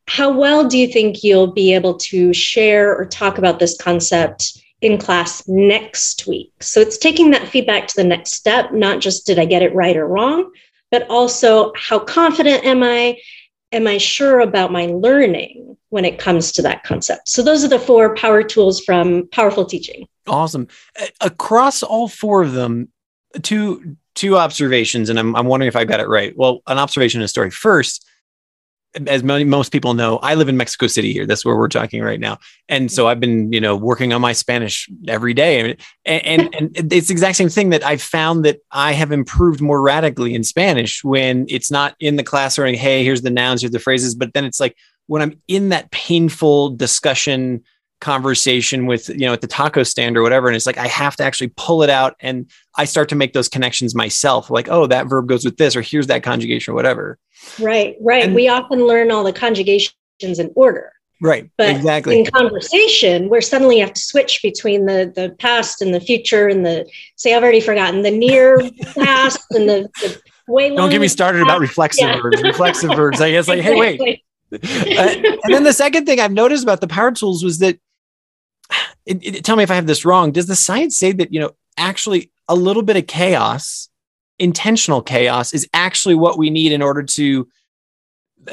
How 0.08 0.32
well 0.32 0.68
do 0.68 0.78
you 0.78 0.88
think 0.88 1.24
you'll 1.24 1.52
be 1.52 1.74
able 1.74 1.96
to 1.96 2.34
share 2.34 2.96
or 2.96 3.06
talk 3.06 3.40
about 3.40 3.58
this 3.58 3.76
concept 3.82 4.62
in 4.82 5.00
class 5.00 5.48
next 5.48 6.28
week? 6.28 6.54
So 6.62 6.80
it's 6.80 7.00
taking 7.00 7.32
that 7.32 7.48
feedback 7.48 7.88
to 7.88 7.96
the 7.96 8.04
next 8.04 8.34
step, 8.34 8.72
not 8.72 9.00
just 9.00 9.26
did 9.26 9.40
I 9.40 9.46
get 9.46 9.64
it 9.64 9.74
right 9.74 9.98
or 9.98 10.08
wrong, 10.08 10.52
but 10.92 11.08
also 11.10 11.72
how 11.76 12.00
confident 12.00 12.64
am 12.66 12.84
I? 12.84 13.20
Am 13.74 13.86
I 13.86 13.98
sure 13.98 14.40
about 14.40 14.72
my 14.72 14.86
learning 14.86 15.76
when 15.90 16.06
it 16.06 16.20
comes 16.20 16.54
to 16.54 16.62
that 16.62 16.84
concept? 16.84 17.28
So 17.28 17.44
those 17.44 17.66
are 17.66 17.68
the 17.68 17.80
four 17.80 18.16
power 18.16 18.42
tools 18.42 18.80
from 18.80 19.28
powerful 19.32 19.66
teaching. 19.66 20.08
Awesome. 20.26 20.68
Across 21.20 21.84
all 21.84 22.08
four 22.08 22.44
of 22.44 22.54
them, 22.54 22.90
two 23.42 23.98
two 24.16 24.38
observations, 24.38 25.10
and 25.10 25.20
I'm 25.20 25.36
I'm 25.36 25.48
wondering 25.48 25.68
if 25.68 25.76
I 25.76 25.86
got 25.86 26.00
it 26.00 26.08
right. 26.08 26.34
Well, 26.36 26.62
an 26.68 26.78
observation 26.78 27.20
and 27.22 27.26
a 27.26 27.30
story. 27.30 27.52
First, 27.52 28.06
as 29.08 29.24
many, 29.24 29.44
most 29.44 29.72
people 29.72 29.94
know, 29.94 30.18
I 30.18 30.36
live 30.36 30.50
in 30.50 30.58
Mexico 30.58 30.88
City 30.88 31.14
here. 31.14 31.26
That's 31.26 31.46
where 31.46 31.56
we're 31.56 31.68
talking 31.68 32.02
right 32.02 32.20
now. 32.20 32.40
And 32.68 32.92
so 32.92 33.08
I've 33.08 33.20
been, 33.20 33.52
you 33.52 33.62
know, 33.62 33.76
working 33.76 34.14
on 34.14 34.22
my 34.22 34.34
Spanish 34.34 34.90
every 35.08 35.34
day. 35.34 35.78
And, 36.06 36.26
and, 36.26 36.56
and 36.76 36.94
it's 36.94 37.08
the 37.08 37.14
exact 37.14 37.38
same 37.38 37.50
thing 37.50 37.70
that 37.70 37.86
I've 37.86 38.02
found 38.02 38.46
that 38.46 38.60
I 38.72 38.94
have 38.94 39.12
improved 39.12 39.62
more 39.62 39.82
radically 39.82 40.34
in 40.34 40.44
Spanish 40.44 41.04
when 41.04 41.46
it's 41.50 41.70
not 41.70 41.96
in 42.00 42.16
the 42.16 42.24
class 42.24 42.58
or, 42.58 42.66
hey, 42.66 43.04
here's 43.04 43.22
the 43.22 43.30
nouns, 43.30 43.62
here's 43.62 43.72
the 43.72 43.80
phrases. 43.80 44.16
But 44.16 44.34
then 44.34 44.46
it's 44.46 44.60
like 44.60 44.76
when 45.08 45.22
I'm 45.22 45.40
in 45.48 45.70
that 45.70 45.92
painful 45.92 46.72
discussion 46.72 47.64
conversation 48.00 48.86
with 48.86 49.10
you 49.10 49.26
know 49.26 49.34
at 49.34 49.42
the 49.42 49.48
taco 49.48 49.82
stand 49.82 50.16
or 50.16 50.22
whatever 50.22 50.48
and 50.48 50.56
it's 50.56 50.68
like 50.68 50.78
i 50.78 50.88
have 50.88 51.16
to 51.16 51.24
actually 51.24 51.52
pull 51.58 51.82
it 51.82 51.90
out 51.90 52.16
and 52.20 52.50
i 52.76 52.86
start 52.86 53.10
to 53.10 53.16
make 53.16 53.34
those 53.34 53.50
connections 53.50 53.96
myself 53.96 54.52
like 54.52 54.68
oh 54.70 54.86
that 54.86 55.08
verb 55.08 55.28
goes 55.28 55.44
with 55.44 55.58
this 55.58 55.76
or 55.76 55.82
here's 55.82 56.06
that 56.06 56.22
conjugation 56.22 56.72
or 56.72 56.76
whatever 56.76 57.18
right 57.60 57.96
right 58.02 58.24
and, 58.24 58.36
we 58.36 58.48
often 58.48 58.86
learn 58.86 59.12
all 59.12 59.24
the 59.24 59.34
conjugations 59.34 59.94
in 60.22 60.52
order 60.56 60.92
Right. 61.20 61.50
But 61.58 61.70
exactly. 61.70 62.20
in 62.20 62.26
conversation, 62.28 63.28
where 63.30 63.42
suddenly 63.42 63.78
you 63.78 63.82
have 63.84 63.94
to 63.94 64.02
switch 64.02 64.40
between 64.44 64.86
the 64.86 65.12
the 65.16 65.36
past 65.40 65.82
and 65.82 65.92
the 65.92 66.00
future 66.00 66.48
and 66.48 66.64
the 66.64 66.88
say 67.16 67.34
I've 67.34 67.42
already 67.42 67.60
forgotten 67.60 68.04
the 68.04 68.12
near 68.12 68.60
past 68.96 69.44
and 69.50 69.68
the, 69.68 69.90
the 70.02 70.22
way 70.48 70.76
Don't 70.76 70.90
get 70.90 71.02
me 71.02 71.08
started 71.08 71.42
about 71.42 71.60
reflexive 71.60 72.08
yeah. 72.08 72.22
verbs. 72.22 72.44
Reflexive 72.44 72.92
verbs. 72.96 73.20
I 73.20 73.32
guess 73.32 73.48
like, 73.48 73.60
exactly. 73.60 73.88
hey, 73.88 73.98
wait. 74.00 74.24
Uh, 74.50 74.58
and 75.44 75.54
then 75.54 75.66
the 75.66 75.74
second 75.74 76.06
thing 76.06 76.22
I've 76.22 76.32
noticed 76.32 76.64
about 76.64 76.80
the 76.80 76.88
power 76.88 77.12
tools 77.12 77.44
was 77.44 77.60
that 77.60 77.78
it, 79.06 79.20
it, 79.24 79.46
tell 79.46 79.56
me 79.56 79.64
if 79.64 79.72
I 79.72 79.76
have 79.76 79.88
this 79.88 80.06
wrong. 80.06 80.32
Does 80.32 80.48
the 80.48 80.56
science 80.56 80.98
say 80.98 81.12
that, 81.14 81.34
you 81.34 81.40
know, 81.40 81.52
actually 81.78 82.32
a 82.48 82.56
little 82.56 82.84
bit 82.84 82.98
of 82.98 83.08
chaos, 83.08 83.90
intentional 84.40 85.02
chaos, 85.02 85.54
is 85.54 85.68
actually 85.74 86.16
what 86.16 86.38
we 86.38 86.50
need 86.50 86.72
in 86.72 86.82
order 86.82 87.04
to 87.04 87.48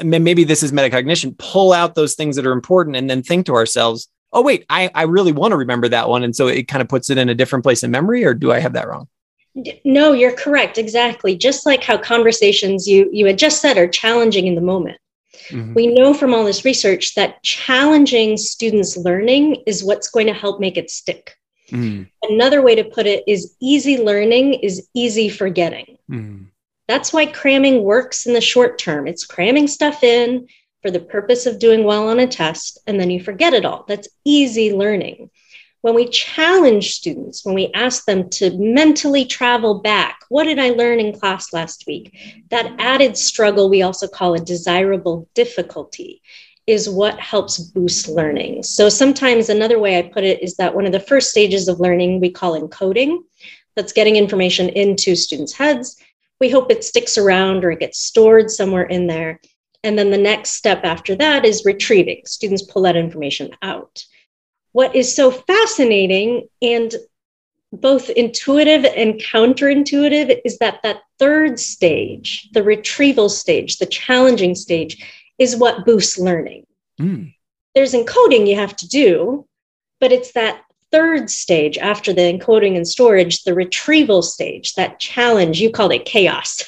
maybe 0.03 0.43
this 0.43 0.63
is 0.63 0.71
metacognition, 0.71 1.37
pull 1.37 1.71
out 1.71 1.95
those 1.95 2.15
things 2.15 2.35
that 2.35 2.45
are 2.45 2.51
important 2.51 2.95
and 2.95 3.09
then 3.09 3.23
think 3.23 3.45
to 3.45 3.55
ourselves, 3.55 4.09
oh, 4.33 4.41
wait, 4.41 4.65
I, 4.69 4.89
I 4.93 5.03
really 5.03 5.31
want 5.31 5.51
to 5.51 5.57
remember 5.57 5.87
that 5.89 6.09
one. 6.09 6.23
And 6.23 6.35
so 6.35 6.47
it 6.47 6.67
kind 6.67 6.81
of 6.81 6.89
puts 6.89 7.09
it 7.09 7.17
in 7.17 7.29
a 7.29 7.35
different 7.35 7.63
place 7.63 7.83
in 7.83 7.91
memory, 7.91 8.25
or 8.25 8.33
do 8.33 8.51
I 8.51 8.59
have 8.59 8.73
that 8.73 8.87
wrong? 8.87 9.07
No, 9.85 10.11
you're 10.11 10.35
correct. 10.35 10.77
Exactly. 10.77 11.37
Just 11.37 11.65
like 11.65 11.81
how 11.81 11.97
conversations 11.97 12.87
you 12.87 13.09
you 13.13 13.25
had 13.25 13.37
just 13.37 13.61
said 13.61 13.77
are 13.77 13.87
challenging 13.87 14.47
in 14.47 14.55
the 14.55 14.61
moment. 14.61 14.97
Mm-hmm. 15.49 15.73
We 15.73 15.87
know 15.87 16.13
from 16.13 16.33
all 16.33 16.43
this 16.43 16.65
research 16.65 17.15
that 17.15 17.41
challenging 17.43 18.37
students' 18.37 18.97
learning 18.97 19.63
is 19.65 19.83
what's 19.83 20.09
going 20.09 20.27
to 20.27 20.33
help 20.33 20.59
make 20.59 20.77
it 20.77 20.89
stick. 20.89 21.35
Mm. 21.69 22.09
Another 22.23 22.61
way 22.61 22.75
to 22.75 22.83
put 22.83 23.07
it 23.07 23.23
is 23.27 23.55
easy 23.59 23.97
learning 23.97 24.55
is 24.55 24.87
easy 24.93 25.29
forgetting. 25.29 25.97
Mm. 26.09 26.47
That's 26.87 27.11
why 27.11 27.25
cramming 27.25 27.83
works 27.83 28.27
in 28.27 28.33
the 28.33 28.41
short 28.41 28.77
term. 28.77 29.07
It's 29.07 29.25
cramming 29.25 29.67
stuff 29.67 30.03
in 30.03 30.47
for 30.81 30.91
the 30.91 30.99
purpose 30.99 31.47
of 31.47 31.57
doing 31.57 31.83
well 31.83 32.09
on 32.09 32.19
a 32.19 32.27
test, 32.27 32.77
and 32.85 32.99
then 32.99 33.09
you 33.09 33.23
forget 33.23 33.53
it 33.53 33.65
all. 33.65 33.85
That's 33.87 34.07
easy 34.23 34.71
learning. 34.71 35.31
When 35.85 35.93
we 35.93 36.07
challenge 36.07 36.95
students, 36.95 37.45
when 37.45 37.53
we 37.53 37.69
ask 37.75 38.05
them 38.05 38.27
to 38.31 38.57
mentally 38.57 39.23
travel 39.23 39.81
back, 39.81 40.21
what 40.29 40.45
did 40.45 40.57
I 40.57 40.71
learn 40.71 40.99
in 40.99 41.13
class 41.13 41.53
last 41.53 41.83
week? 41.85 42.11
That 42.49 42.73
added 42.79 43.15
struggle 43.15 43.69
we 43.69 43.83
also 43.83 44.07
call 44.07 44.33
a 44.33 44.39
desirable 44.39 45.29
difficulty 45.35 46.23
is 46.65 46.89
what 46.89 47.19
helps 47.19 47.59
boost 47.59 48.07
learning. 48.07 48.63
So 48.63 48.89
sometimes 48.89 49.49
another 49.49 49.77
way 49.77 49.99
I 49.99 50.01
put 50.01 50.23
it 50.23 50.41
is 50.41 50.55
that 50.55 50.73
one 50.73 50.87
of 50.87 50.91
the 50.91 50.99
first 50.99 51.29
stages 51.29 51.67
of 51.67 51.79
learning 51.79 52.19
we 52.19 52.31
call 52.31 52.59
encoding. 52.59 53.19
That's 53.75 53.93
getting 53.93 54.15
information 54.15 54.69
into 54.69 55.15
students' 55.15 55.53
heads. 55.53 56.01
We 56.39 56.49
hope 56.49 56.71
it 56.71 56.83
sticks 56.83 57.15
around 57.15 57.63
or 57.63 57.69
it 57.69 57.79
gets 57.79 57.99
stored 57.99 58.49
somewhere 58.49 58.85
in 58.85 59.05
there. 59.05 59.39
And 59.83 59.99
then 59.99 60.09
the 60.09 60.17
next 60.17 60.53
step 60.53 60.83
after 60.83 61.13
that 61.17 61.45
is 61.45 61.63
retrieving. 61.63 62.23
Students 62.25 62.63
pull 62.63 62.81
that 62.81 62.95
information 62.95 63.51
out. 63.61 64.03
What 64.75 64.93
is 64.93 65.15
so 65.15 65.31
fascinating 65.31 66.49
and 66.61 66.93
both 67.71 68.09
intuitive 68.09 68.83
and 68.83 69.13
counterintuitive 69.13 70.41
is 70.43 70.57
that 70.57 70.81
that 70.83 70.99
third 71.17 71.61
stage, 71.61 72.49
the 72.51 72.61
retrieval 72.61 73.29
stage, 73.29 73.77
the 73.77 73.85
challenging 73.85 74.53
stage, 74.53 75.01
is 75.39 75.55
what 75.55 75.85
boosts 75.85 76.19
learning. 76.19 76.65
Mm. 76.99 77.33
There's 77.73 77.93
encoding 77.93 78.49
you 78.49 78.57
have 78.57 78.75
to 78.75 78.87
do, 78.89 79.47
but 80.01 80.11
it's 80.11 80.33
that 80.33 80.63
third 80.91 81.29
stage 81.29 81.77
after 81.77 82.11
the 82.11 82.23
encoding 82.23 82.75
and 82.75 82.85
storage, 82.85 83.45
the 83.45 83.53
retrieval 83.53 84.21
stage, 84.21 84.73
that 84.73 84.99
challenge, 84.99 85.61
you 85.61 85.69
called 85.71 85.93
it 85.93 86.03
chaos. 86.03 86.61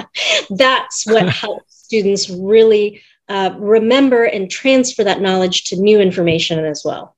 That's 0.50 1.06
what 1.06 1.28
helps 1.42 1.76
students 1.76 2.28
really 2.28 3.02
uh, 3.28 3.54
remember 3.56 4.24
and 4.24 4.50
transfer 4.50 5.04
that 5.04 5.20
knowledge 5.20 5.62
to 5.66 5.76
new 5.76 6.00
information 6.00 6.64
as 6.64 6.82
well. 6.84 7.14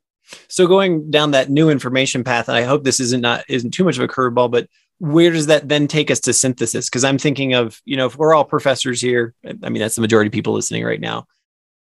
So 0.48 0.66
going 0.66 1.10
down 1.10 1.32
that 1.32 1.50
new 1.50 1.70
information 1.70 2.24
path, 2.24 2.48
and 2.48 2.56
I 2.56 2.62
hope 2.62 2.84
this 2.84 3.00
isn't 3.00 3.20
not 3.20 3.44
isn't 3.48 3.72
too 3.72 3.84
much 3.84 3.96
of 3.96 4.02
a 4.02 4.08
curveball, 4.08 4.50
but 4.50 4.68
where 4.98 5.30
does 5.30 5.46
that 5.46 5.68
then 5.68 5.88
take 5.88 6.10
us 6.10 6.20
to 6.20 6.32
synthesis? 6.32 6.88
Because 6.88 7.04
I'm 7.04 7.18
thinking 7.18 7.54
of, 7.54 7.80
you 7.84 7.96
know, 7.96 8.06
if 8.06 8.16
we're 8.16 8.34
all 8.34 8.44
professors 8.44 9.00
here, 9.00 9.34
I 9.44 9.68
mean, 9.68 9.80
that's 9.80 9.96
the 9.96 10.00
majority 10.00 10.28
of 10.28 10.32
people 10.32 10.54
listening 10.54 10.84
right 10.84 11.00
now. 11.00 11.26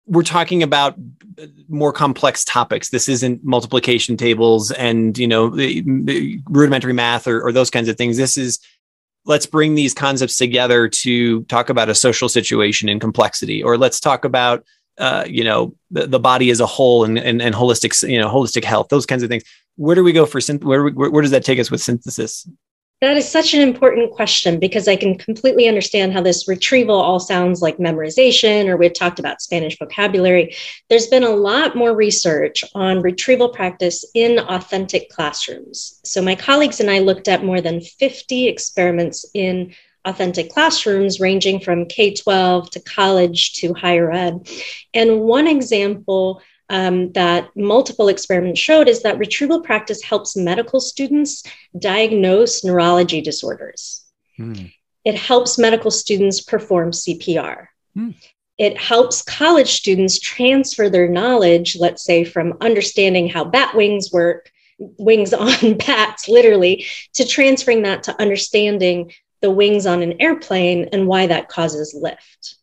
We're 0.08 0.24
talking 0.24 0.64
about 0.64 0.96
uh, 1.42 1.48
more 1.68 1.92
complex 1.92 2.46
topics. 2.46 2.90
This 2.90 3.10
isn't 3.10 3.44
multiplication 3.44 4.18
tables 4.18 4.72
and, 4.72 5.18
you 5.18 5.28
know, 5.28 5.50
the, 5.50 5.82
the 5.82 6.40
rudimentary 6.50 6.94
math 6.94 7.28
or, 7.28 7.42
or 7.42 7.52
those 7.52 7.70
kinds 7.70 7.90
of 7.90 7.98
things. 7.98 8.16
This 8.16 8.38
is 8.38 8.60
let's 9.26 9.48
bring 9.48 9.76
these 9.76 9.94
concepts 9.94 10.38
together 10.38 10.88
to 10.88 11.44
talk 11.46 11.70
about 11.70 11.90
a 11.90 11.96
social 11.96 12.30
situation 12.30 12.88
in 12.88 13.00
complexity, 13.00 13.62
or 13.62 13.78
let's 13.78 14.00
talk 14.00 14.24
about 14.24 14.64
uh, 14.98 15.26
you 15.28 15.44
know 15.44 15.76
the, 15.92 16.08
the 16.08 16.20
body 16.20 16.50
as 16.50 16.60
a 16.60 16.66
whole 16.66 17.04
and, 17.04 17.18
and, 17.18 17.42
and 17.42 17.56
holistic 17.56 18.08
you 18.08 18.20
know 18.20 18.30
holistic 18.30 18.64
health 18.64 18.88
those 18.90 19.06
kinds 19.06 19.24
of 19.24 19.30
things 19.30 19.44
where 19.76 19.96
do 19.96 20.04
we 20.04 20.14
go 20.14 20.26
for 20.26 20.40
synth- 20.40 20.64
where, 20.64 20.88
where, 20.90 21.10
where 21.10 21.22
does 21.22 21.32
that 21.32 21.44
take 21.44 21.60
us 21.60 21.70
with 21.70 21.82
synthesis 21.82 22.48
that 23.02 23.18
is 23.18 23.30
such 23.30 23.54
an 23.54 23.60
important 23.60 24.14
question 24.14 24.58
because 24.58 24.88
I 24.88 24.96
can 24.96 25.18
completely 25.18 25.68
understand 25.68 26.14
how 26.14 26.22
this 26.22 26.48
retrieval 26.48 26.96
all 26.96 27.20
sounds 27.20 27.62
like 27.62 27.78
memorization, 27.78 28.68
or 28.68 28.78
we've 28.78 28.94
talked 28.94 29.20
about 29.20 29.42
Spanish 29.42 29.78
vocabulary. 29.78 30.56
There's 30.90 31.08
been 31.08 31.24
a 31.24 31.30
lot 31.30 31.76
more 31.76 31.94
research 31.94 32.64
on 32.74 33.02
retrieval 33.02 33.50
practice 33.50 34.06
in 34.16 34.40
authentic 34.40 35.10
classrooms. 35.10 36.00
So, 36.06 36.22
my 36.22 36.36
colleagues 36.36 36.80
and 36.80 36.90
I 36.90 37.00
looked 37.00 37.28
at 37.28 37.44
more 37.44 37.60
than 37.60 37.82
50 37.82 38.48
experiments 38.48 39.26
in 39.34 39.76
authentic 40.06 40.50
classrooms, 40.52 41.20
ranging 41.20 41.60
from 41.60 41.86
K 41.86 42.14
12 42.14 42.70
to 42.72 42.80
college 42.80 43.54
to 43.54 43.74
higher 43.74 44.12
ed. 44.12 44.48
And 44.94 45.22
one 45.22 45.48
example 45.48 46.42
um, 46.70 47.12
that 47.12 47.50
multiple 47.56 48.08
experiments 48.08 48.60
showed 48.60 48.88
is 48.88 49.04
that 49.04 49.20
retrieval 49.20 49.62
practice 49.62 50.02
helps 50.02 50.36
medical 50.36 50.80
students 50.80 51.44
diagnose 51.78 52.64
neurology 52.64 53.22
disorders. 53.22 54.04
Mm. 54.40 54.74
It 55.04 55.16
helps 55.16 55.58
medical 55.60 55.92
students 55.92 56.42
perform 56.42 56.92
CPR. 56.92 57.68
Mm. 57.96 58.16
It 58.58 58.78
helps 58.78 59.22
college 59.22 59.74
students 59.74 60.20
transfer 60.20 60.90
their 60.90 61.10
knowledge, 61.10 61.78
let's 61.78 62.04
say, 62.04 62.24
from 62.24 62.58
understanding 62.62 63.30
how 63.30 63.44
bat 63.44 63.76
wings 63.76 64.12
work, 64.12 64.50
wings 64.80 65.34
on 65.34 65.78
bats, 65.78 66.28
literally, 66.28 66.86
to 67.14 67.28
transferring 67.28 67.84
that 67.84 68.04
to 68.04 68.22
understanding 68.22 69.12
the 69.42 69.52
wings 69.52 69.86
on 69.86 70.02
an 70.02 70.22
airplane 70.22 70.90
and 70.92 71.08
why 71.08 71.28
that 71.28 71.50
causes 71.50 71.94
lift. 72.00 72.56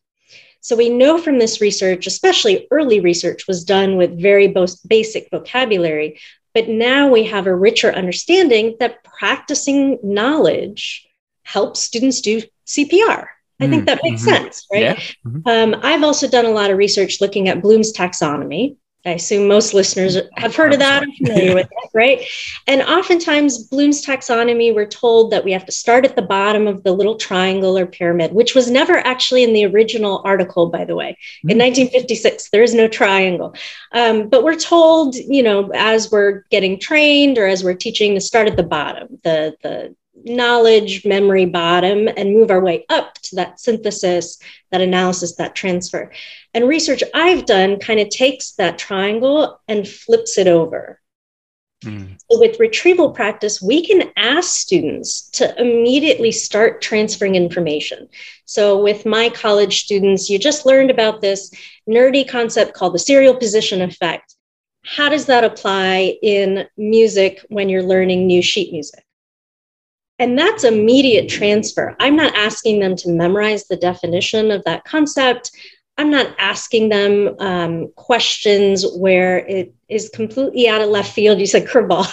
So 0.60 0.76
we 0.76 0.88
know 0.88 1.18
from 1.18 1.38
this 1.38 1.60
research, 1.60 2.06
especially 2.06 2.68
early 2.70 3.00
research 3.00 3.48
was 3.48 3.64
done 3.64 3.96
with 3.96 4.20
very 4.20 4.54
basic 4.86 5.28
vocabulary, 5.30 6.20
but 6.54 6.68
now 6.68 7.08
we 7.08 7.24
have 7.24 7.46
a 7.46 7.54
richer 7.54 7.92
understanding 7.92 8.76
that 8.78 9.02
practicing 9.02 9.98
knowledge 10.02 11.06
helps 11.42 11.80
students 11.80 12.20
do 12.20 12.42
CPR. 12.66 13.26
I 13.60 13.68
think 13.68 13.84
mm, 13.84 13.86
that 13.86 14.00
makes 14.02 14.22
mm-hmm. 14.22 14.30
sense, 14.30 14.66
right? 14.72 14.82
Yeah. 14.82 15.00
Mm-hmm. 15.26 15.48
Um, 15.48 15.80
I've 15.82 16.02
also 16.02 16.28
done 16.28 16.46
a 16.46 16.50
lot 16.50 16.70
of 16.70 16.78
research 16.78 17.20
looking 17.20 17.48
at 17.48 17.62
Bloom's 17.62 17.92
taxonomy, 17.92 18.76
I 19.04 19.10
assume 19.10 19.48
most 19.48 19.74
listeners 19.74 20.16
have 20.36 20.54
heard 20.54 20.72
of 20.72 20.78
that, 20.78 21.02
are 21.02 21.12
familiar 21.18 21.54
with 21.54 21.66
it, 21.66 21.90
right? 21.92 22.24
And 22.68 22.82
oftentimes, 22.82 23.58
Bloom's 23.64 24.04
taxonomy, 24.04 24.72
we're 24.72 24.86
told 24.86 25.32
that 25.32 25.44
we 25.44 25.50
have 25.50 25.66
to 25.66 25.72
start 25.72 26.04
at 26.04 26.14
the 26.14 26.22
bottom 26.22 26.68
of 26.68 26.84
the 26.84 26.92
little 26.92 27.16
triangle 27.16 27.76
or 27.76 27.84
pyramid, 27.84 28.32
which 28.32 28.54
was 28.54 28.70
never 28.70 28.98
actually 28.98 29.42
in 29.42 29.54
the 29.54 29.66
original 29.66 30.22
article, 30.24 30.66
by 30.66 30.84
the 30.84 30.94
way. 30.94 31.18
In 31.42 31.58
1956, 31.58 32.44
hmm. 32.44 32.48
there 32.52 32.62
is 32.62 32.74
no 32.74 32.86
triangle. 32.86 33.56
Um, 33.90 34.28
but 34.28 34.44
we're 34.44 34.54
told, 34.54 35.16
you 35.16 35.42
know, 35.42 35.70
as 35.74 36.10
we're 36.12 36.44
getting 36.50 36.78
trained 36.78 37.38
or 37.38 37.46
as 37.46 37.64
we're 37.64 37.74
teaching, 37.74 38.14
to 38.14 38.20
start 38.20 38.46
at 38.46 38.56
the 38.56 38.62
bottom, 38.62 39.18
the, 39.24 39.56
the 39.62 39.96
knowledge 40.24 41.04
memory 41.04 41.46
bottom 41.46 42.08
and 42.08 42.34
move 42.34 42.50
our 42.50 42.60
way 42.60 42.84
up 42.88 43.14
to 43.14 43.36
that 43.36 43.60
synthesis, 43.60 44.38
that 44.70 44.80
analysis, 44.80 45.36
that 45.36 45.54
transfer. 45.54 46.12
And 46.54 46.68
research 46.68 47.02
I've 47.14 47.46
done 47.46 47.78
kind 47.78 48.00
of 48.00 48.08
takes 48.08 48.52
that 48.52 48.78
triangle 48.78 49.60
and 49.68 49.86
flips 49.86 50.38
it 50.38 50.46
over. 50.46 51.00
Mm. 51.84 52.16
So 52.30 52.38
with 52.38 52.60
retrieval 52.60 53.10
practice, 53.10 53.60
we 53.60 53.84
can 53.84 54.10
ask 54.16 54.60
students 54.60 55.28
to 55.30 55.58
immediately 55.60 56.30
start 56.30 56.80
transferring 56.80 57.34
information. 57.34 58.08
So 58.44 58.80
with 58.80 59.04
my 59.04 59.28
college 59.30 59.82
students, 59.82 60.30
you 60.30 60.38
just 60.38 60.66
learned 60.66 60.90
about 60.90 61.20
this 61.20 61.52
nerdy 61.88 62.28
concept 62.28 62.74
called 62.74 62.94
the 62.94 62.98
serial 62.98 63.34
position 63.34 63.82
effect. 63.82 64.36
How 64.84 65.08
does 65.08 65.26
that 65.26 65.44
apply 65.44 66.16
in 66.22 66.66
music 66.76 67.44
when 67.48 67.68
you're 67.68 67.82
learning 67.82 68.26
new 68.26 68.42
sheet 68.42 68.72
music? 68.72 69.04
And 70.18 70.38
that's 70.38 70.64
immediate 70.64 71.28
transfer. 71.28 71.96
I'm 71.98 72.16
not 72.16 72.34
asking 72.36 72.80
them 72.80 72.96
to 72.96 73.10
memorize 73.10 73.66
the 73.66 73.76
definition 73.76 74.50
of 74.50 74.62
that 74.64 74.84
concept. 74.84 75.50
I'm 75.98 76.10
not 76.10 76.34
asking 76.38 76.88
them 76.88 77.34
um, 77.38 77.92
questions 77.96 78.84
where 78.96 79.38
it 79.38 79.74
is 79.88 80.10
completely 80.10 80.68
out 80.68 80.80
of 80.80 80.90
left 80.90 81.12
field. 81.12 81.38
You 81.38 81.46
said 81.46 81.66
curveball. 81.66 82.06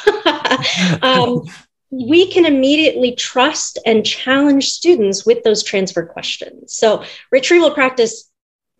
um, 1.04 1.44
we 1.92 2.28
can 2.32 2.46
immediately 2.46 3.16
trust 3.16 3.80
and 3.86 4.06
challenge 4.06 4.70
students 4.70 5.26
with 5.26 5.44
those 5.44 5.64
transfer 5.64 6.06
questions. 6.06 6.74
So, 6.74 7.04
retrieval 7.32 7.72
practice 7.72 8.30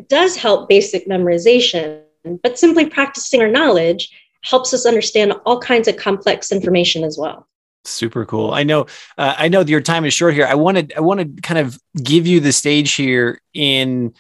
does 0.08 0.36
help 0.36 0.70
basic 0.70 1.08
memorization, 1.08 2.04
but 2.44 2.60
simply 2.60 2.86
practicing 2.86 3.42
our 3.42 3.48
knowledge 3.48 4.10
helps 4.44 4.74
us 4.74 4.86
understand 4.86 5.34
all 5.46 5.60
kinds 5.60 5.88
of 5.88 5.98
complex 5.98 6.52
information 6.52 7.04
as 7.04 7.18
well. 7.18 7.49
Super 7.86 8.26
cool. 8.26 8.52
I 8.52 8.64
know. 8.64 8.88
Uh, 9.18 9.36
I 9.38 9.48
know 9.48 9.62
your 9.62 9.82
time 9.82 10.06
is 10.06 10.14
short 10.14 10.34
here. 10.34 10.46
I 10.46 10.56
wanted. 10.56 10.94
I 10.96 11.02
want 11.02 11.20
to 11.20 11.42
kind 11.42 11.60
of 11.60 11.80
give 12.02 12.28
you 12.28 12.40
the 12.40 12.52
stage 12.52 12.94
here 12.94 13.42
in 13.54 14.14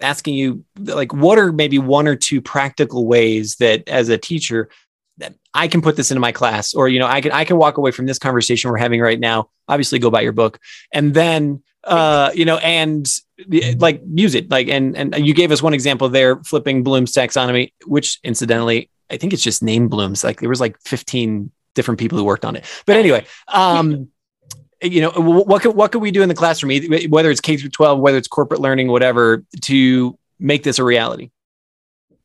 asking 0.00 0.34
you, 0.34 0.64
like, 0.78 1.14
what 1.14 1.38
are 1.38 1.52
maybe 1.52 1.78
one 1.78 2.06
or 2.06 2.14
two 2.14 2.42
practical 2.42 3.06
ways 3.06 3.56
that, 3.56 3.88
as 3.88 4.10
a 4.10 4.18
teacher, 4.18 4.68
that 5.18 5.34
I 5.54 5.66
can 5.66 5.80
put 5.80 5.96
this 5.96 6.10
into 6.10 6.20
my 6.20 6.32
class, 6.32 6.74
or 6.74 6.88
you 6.88 6.98
know, 6.98 7.06
I 7.06 7.20
can 7.22 7.32
I 7.32 7.44
can 7.44 7.56
walk 7.56 7.78
away 7.78 7.90
from 7.90 8.06
this 8.06 8.18
conversation 8.18 8.70
we're 8.70 8.76
having 8.76 9.00
right 9.00 9.18
now. 9.18 9.48
Obviously, 9.66 9.98
go 9.98 10.10
buy 10.10 10.20
your 10.20 10.32
book, 10.32 10.58
and 10.92 11.14
then 11.14 11.62
uh, 11.84 12.30
you 12.34 12.44
know, 12.44 12.58
and 12.58 13.08
like 13.78 14.02
use 14.12 14.34
it, 14.34 14.50
like, 14.50 14.68
and 14.68 14.96
and 14.96 15.26
you 15.26 15.32
gave 15.32 15.52
us 15.52 15.62
one 15.62 15.72
example 15.72 16.08
there, 16.08 16.36
flipping 16.42 16.82
Bloom's 16.82 17.12
taxonomy, 17.12 17.72
which 17.86 18.18
incidentally, 18.24 18.90
I 19.08 19.16
think 19.16 19.32
it's 19.32 19.42
just 19.42 19.62
named 19.62 19.90
Bloom's. 19.90 20.24
Like 20.24 20.40
there 20.40 20.48
was 20.48 20.60
like 20.60 20.76
15 20.84 21.50
different 21.76 22.00
people 22.00 22.18
who 22.18 22.24
worked 22.24 22.44
on 22.44 22.56
it. 22.56 22.64
But 22.86 22.96
anyway, 22.96 23.24
um, 23.46 24.08
you 24.82 25.00
know, 25.00 25.10
what 25.10 25.62
could, 25.62 25.76
what 25.76 25.92
could 25.92 26.02
we 26.02 26.10
do 26.10 26.22
in 26.22 26.28
the 26.28 26.34
classroom, 26.34 26.72
whether 27.08 27.30
it's 27.30 27.40
K 27.40 27.56
through 27.56 27.70
12, 27.70 28.00
whether 28.00 28.18
it's 28.18 28.28
corporate 28.28 28.60
learning, 28.60 28.88
whatever, 28.88 29.44
to 29.62 30.18
make 30.40 30.64
this 30.64 30.78
a 30.78 30.84
reality? 30.84 31.30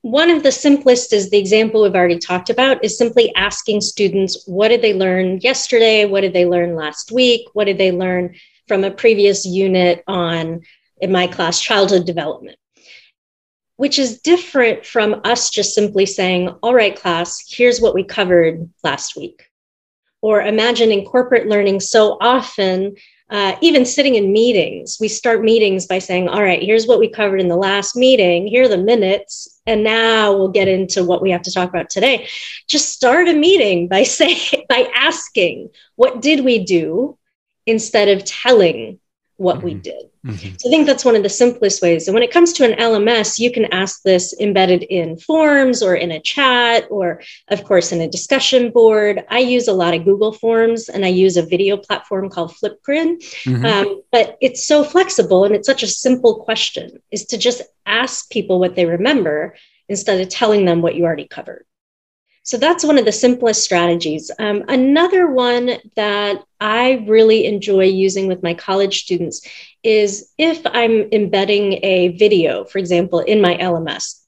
One 0.02 0.32
of 0.32 0.42
the 0.42 0.52
simplest 0.52 1.14
is 1.14 1.30
the 1.30 1.38
example 1.38 1.84
we've 1.84 1.94
already 1.94 2.18
talked 2.18 2.50
about 2.50 2.84
is 2.84 2.98
simply 2.98 3.34
asking 3.36 3.82
students, 3.82 4.44
what 4.48 4.70
did 4.70 4.82
they 4.82 4.96
learn 4.96 5.40
yesterday? 5.42 6.06
What 6.06 6.22
did 6.22 6.34
they 6.34 6.48
learn 6.48 6.76
last 6.76 7.12
week? 7.12 7.48
What 7.54 7.66
did 7.66 7.78
they 7.78 7.92
learn 7.92 8.36
from 8.68 8.84
a 8.84 8.90
previous 8.90 9.46
unit 9.46 10.04
on, 10.08 10.62
in 11.02 11.12
my 11.12 11.28
class, 11.28 11.62
childhood 11.62 12.08
development? 12.08 12.58
Which 13.82 13.98
is 13.98 14.22
different 14.22 14.86
from 14.86 15.20
us 15.24 15.50
just 15.50 15.74
simply 15.74 16.06
saying, 16.06 16.48
all 16.62 16.76
right, 16.76 16.96
class, 16.96 17.44
here's 17.50 17.82
what 17.82 17.96
we 17.96 18.04
covered 18.04 18.70
last 18.84 19.16
week. 19.16 19.50
Or 20.22 20.44
imagine 20.44 20.92
in 20.92 21.04
corporate 21.04 21.48
learning, 21.48 21.80
so 21.80 22.16
often, 22.22 22.96
uh, 23.32 23.56
even 23.60 23.84
sitting 23.84 24.14
in 24.14 24.32
meetings, 24.32 24.98
we 25.02 25.08
start 25.08 25.44
meetings 25.44 25.88
by 25.88 25.98
saying, 25.98 26.30
all 26.30 26.44
right, 26.44 26.62
here's 26.62 26.86
what 26.86 27.00
we 27.00 27.10
covered 27.10 27.42
in 27.42 27.48
the 27.48 27.56
last 27.56 27.96
meeting, 27.96 28.46
here 28.46 28.66
are 28.66 28.68
the 28.68 28.78
minutes, 28.78 29.60
and 29.66 29.84
now 29.84 30.32
we'll 30.32 30.50
get 30.50 30.68
into 30.68 31.04
what 31.04 31.24
we 31.24 31.32
have 31.32 31.42
to 31.42 31.52
talk 31.52 31.68
about 31.68 31.90
today. 31.90 32.28
Just 32.68 32.90
start 32.90 33.30
a 33.30 33.34
meeting 33.34 33.88
by 33.88 34.04
saying, 34.20 34.64
by 34.70 34.92
asking, 34.94 35.70
what 35.96 36.22
did 36.22 36.46
we 36.46 36.64
do? 36.64 37.18
Instead 37.66 38.10
of 38.10 38.24
telling 38.26 39.00
what 39.42 39.58
mm-hmm. 39.58 39.66
we 39.66 39.74
did. 39.74 40.04
Mm-hmm. 40.26 40.56
So 40.60 40.70
I 40.70 40.72
think 40.72 40.86
that's 40.86 41.04
one 41.04 41.16
of 41.16 41.24
the 41.24 41.30
simplest 41.30 41.82
ways. 41.82 42.08
And 42.08 42.14
when 42.14 42.22
it 42.22 42.32
comes 42.32 42.54
to 42.54 42.64
an 42.64 42.78
LMS, 42.78 43.40
you 43.40 43.52
can 43.52 43.66
ask 43.74 44.04
this 44.04 44.36
embedded 44.40 44.84
in 44.84 45.18
forms 45.18 45.82
or 45.82 45.96
in 45.96 46.12
a 46.12 46.20
chat, 46.20 46.86
or 46.92 47.22
of 47.48 47.64
course 47.64 47.92
in 47.92 48.02
a 48.02 48.08
discussion 48.08 48.72
board. 48.72 49.26
I 49.30 49.40
use 49.40 49.68
a 49.68 49.74
lot 49.74 49.96
of 49.96 50.06
Google 50.06 50.32
Forms 50.32 50.90
and 50.90 51.04
I 51.04 51.08
use 51.08 51.38
a 51.38 51.46
video 51.46 51.76
platform 51.76 52.30
called 52.30 52.54
Flipgrid. 52.54 53.18
Mm-hmm. 53.46 53.66
Um, 53.66 54.02
but 54.12 54.38
it's 54.42 54.68
so 54.68 54.84
flexible 54.84 55.44
and 55.44 55.56
it's 55.56 55.68
such 55.68 55.82
a 55.82 55.88
simple 55.88 56.44
question 56.44 57.02
is 57.10 57.26
to 57.26 57.38
just 57.38 57.64
ask 57.88 58.30
people 58.30 58.60
what 58.60 58.76
they 58.76 58.86
remember 58.86 59.56
instead 59.90 60.22
of 60.22 60.30
telling 60.30 60.66
them 60.66 60.84
what 60.84 60.96
you 60.96 61.04
already 61.04 61.28
covered. 61.28 61.66
So 62.44 62.58
that's 62.58 62.84
one 62.84 62.98
of 62.98 63.06
the 63.06 63.12
simplest 63.12 63.64
strategies. 63.64 64.32
Um, 64.40 64.64
another 64.68 65.28
one 65.28 65.78
that 65.96 66.44
I 66.62 67.04
really 67.08 67.46
enjoy 67.46 67.86
using 67.86 68.28
with 68.28 68.44
my 68.44 68.54
college 68.54 69.02
students 69.02 69.42
is 69.82 70.32
if 70.38 70.62
I'm 70.68 71.10
embedding 71.12 71.84
a 71.84 72.10
video, 72.10 72.66
for 72.66 72.78
example, 72.78 73.20
in 73.20 73.42
my 73.42 73.58
LMS. 73.58 74.20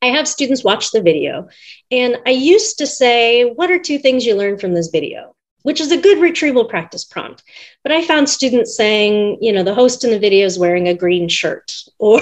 I 0.00 0.06
have 0.06 0.28
students 0.28 0.62
watch 0.62 0.92
the 0.92 1.02
video, 1.02 1.48
and 1.90 2.18
I 2.24 2.30
used 2.30 2.78
to 2.78 2.86
say, 2.86 3.50
What 3.50 3.70
are 3.70 3.78
two 3.78 3.98
things 3.98 4.24
you 4.24 4.36
learned 4.36 4.60
from 4.60 4.74
this 4.74 4.88
video? 4.88 5.34
Which 5.62 5.80
is 5.80 5.90
a 5.90 6.00
good 6.00 6.20
retrieval 6.20 6.66
practice 6.66 7.04
prompt. 7.04 7.42
But 7.82 7.90
I 7.90 8.04
found 8.04 8.28
students 8.28 8.76
saying, 8.76 9.38
you 9.40 9.52
know, 9.52 9.64
the 9.64 9.74
host 9.74 10.04
in 10.04 10.10
the 10.10 10.18
video 10.20 10.46
is 10.46 10.60
wearing 10.60 10.86
a 10.86 10.94
green 10.94 11.28
shirt 11.28 11.74
or 11.98 12.20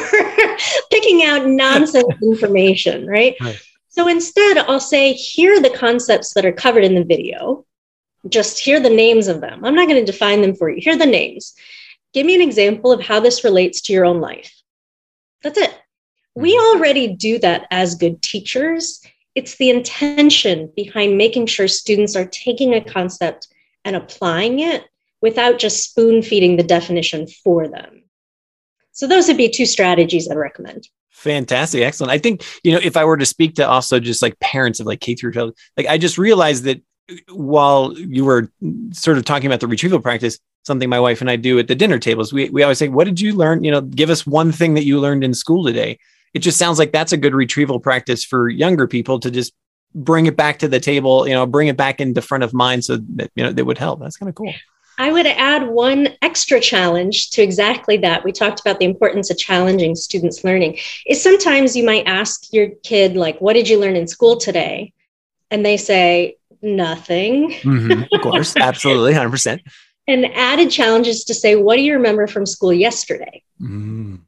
picking 0.91 1.25
out 1.25 1.47
nonsense 1.47 2.07
information, 2.23 3.07
right? 3.07 3.37
right? 3.43 3.61
So 3.91 4.09
instead, 4.09 4.57
I'll 4.57 4.81
say, 4.81 5.13
here 5.13 5.55
are 5.55 5.61
the 5.61 5.77
concepts 5.77 6.33
that 6.35 6.47
are 6.47 6.53
covered 6.53 6.85
in 6.85 6.95
the 6.95 7.05
video. 7.05 7.67
Just 8.29 8.59
hear 8.59 8.81
the 8.81 8.91
names 8.91 9.29
of 9.29 9.41
them. 9.41 9.65
I'm 9.65 9.75
not 9.75 9.89
going 9.89 10.05
to 10.05 10.11
define 10.11 10.41
them 10.41 10.55
for 10.55 10.71
you. 10.71 10.81
Hear 10.81 10.97
the 10.97 11.07
names. 11.07 11.55
Give 12.13 12.25
me 12.25 12.35
an 12.35 12.41
example 12.41 12.93
of 12.93 13.03
how 13.03 13.21
this 13.21 13.45
relates 13.45 13.81
to 13.83 13.93
your 13.93 14.05
own 14.05 14.21
life. 14.21 14.55
That's 15.43 15.59
it. 15.59 15.79
We 16.35 16.57
mm-hmm. 16.57 16.77
already 16.77 17.09
do 17.09 17.39
that 17.41 17.67
as 17.71 17.95
good 17.95 18.23
teachers. 18.23 19.03
It's 19.35 19.57
the 19.57 19.71
intention 19.71 20.73
behind 20.77 21.19
making 21.19 21.47
sure 21.47 21.69
students 21.69 22.17
are 22.17 22.27
taking 22.27 22.75
a 22.75 22.85
concept 22.85 23.49
and 23.85 23.97
applying 23.97 24.61
it 24.61 24.85
without 25.21 25.59
just 25.59 25.83
spoon 25.83 26.23
feeding 26.23 26.57
the 26.57 26.63
definition 26.63 27.27
for 27.27 27.69
them. 27.69 28.05
So, 28.93 29.09
those 29.09 29.27
would 29.27 29.37
be 29.37 29.49
two 29.49 29.67
strategies 29.67 30.31
I'd 30.31 30.37
recommend. 30.37 30.89
Fantastic. 31.11 31.83
Excellent. 31.83 32.13
I 32.13 32.19
think, 32.19 32.45
you 32.63 32.73
know, 32.73 32.81
if 32.83 32.97
I 32.97 33.05
were 33.05 33.17
to 33.17 33.27
speak 33.27 33.55
to 33.57 33.69
also 33.69 33.99
just 33.99 34.23
like 34.23 34.39
parents 34.41 34.79
of 34.79 34.87
like 34.87 35.01
K 35.01 35.15
through 35.15 35.33
12, 35.33 35.53
like 35.77 35.87
I 35.87 35.99
just 35.99 36.19
realized 36.19 36.65
that 36.65 36.83
while 37.29 37.93
you 37.97 38.25
were 38.25 38.51
sort 38.93 39.19
of 39.19 39.25
talking 39.25 39.47
about 39.47 39.61
the 39.61 39.67
retrieval 39.67 40.01
practice, 40.01 40.39
something 40.65 40.89
my 40.89 41.01
wife 41.01 41.21
and 41.21 41.31
I 41.31 41.37
do 41.37 41.59
at 41.59 41.69
the 41.69 41.75
dinner 41.75 41.99
tables, 41.99 42.33
we, 42.33 42.49
we 42.51 42.63
always 42.63 42.79
say, 42.79 42.89
what 42.89 43.05
did 43.05 43.21
you 43.21 43.35
learn? 43.35 43.65
You 43.65 43.71
know, 43.71 43.81
give 43.81 44.11
us 44.11 44.27
one 44.27 44.53
thing 44.53 44.75
that 44.75 44.85
you 44.85 45.01
learned 45.01 45.25
in 45.25 45.35
school 45.35 45.65
today. 45.65 45.99
It 46.33 46.39
just 46.41 46.59
sounds 46.59 46.79
like 46.79 46.93
that's 46.93 47.13
a 47.13 47.17
good 47.17 47.35
retrieval 47.35 47.79
practice 47.79 48.25
for 48.25 48.49
younger 48.49 48.87
people 48.87 49.21
to 49.21 49.31
just 49.31 49.53
bring 49.95 50.27
it 50.27 50.37
back 50.37 50.59
to 50.59 50.69
the 50.69 50.81
table, 50.81 51.29
you 51.29 51.35
know, 51.35 51.47
bring 51.47 51.69
it 51.69 51.77
back 51.77 52.01
into 52.01 52.21
front 52.21 52.43
of 52.43 52.53
mind 52.53 52.85
so 52.85 52.97
that, 52.97 53.31
you 53.37 53.45
know, 53.45 53.53
that 53.53 53.65
would 53.65 53.79
help. 53.79 54.01
That's 54.01 54.17
kind 54.17 54.29
of 54.29 54.35
cool. 54.35 54.53
I 54.99 55.13
would 55.13 55.27
add 55.27 55.69
one 55.69 56.09
extra 56.23 56.61
challenge 56.61 57.31
to 57.31 57.43
exactly 57.43 57.97
that. 57.99 58.25
We 58.25 58.33
talked 58.33 58.61
about 58.61 58.79
the 58.79 58.85
importance 58.85 59.31
of 59.31 59.39
challenging 59.39 59.95
students' 59.97 60.45
learning. 60.45 60.79
Is 61.07 61.23
sometimes 61.23 61.77
you 61.77 61.85
might 61.85 62.07
ask 62.07 62.53
your 62.53 62.71
kid, 62.85 63.17
like, 63.17 63.41
what 63.41 63.55
did 63.55 63.69
you 63.69 63.79
learn 63.79 63.97
in 63.97 64.07
school 64.07 64.37
today? 64.37 64.93
And 65.51 65.65
they 65.65 65.77
say, 65.77 66.37
nothing. 66.65 67.51
Mm-hmm, 67.51 68.15
of 68.15 68.21
course, 68.21 68.57
absolutely, 68.61 69.13
100%. 69.13 69.61
And 70.07 70.27
added 70.35 70.71
challenges 70.71 71.25
to 71.25 71.35
say, 71.35 71.57
what 71.57 71.77
do 71.77 71.83
you 71.83 71.95
remember 71.95 72.27
from 72.27 72.47
school 72.47 72.73
yesterday? 72.73 73.43
Mm. 73.61 74.21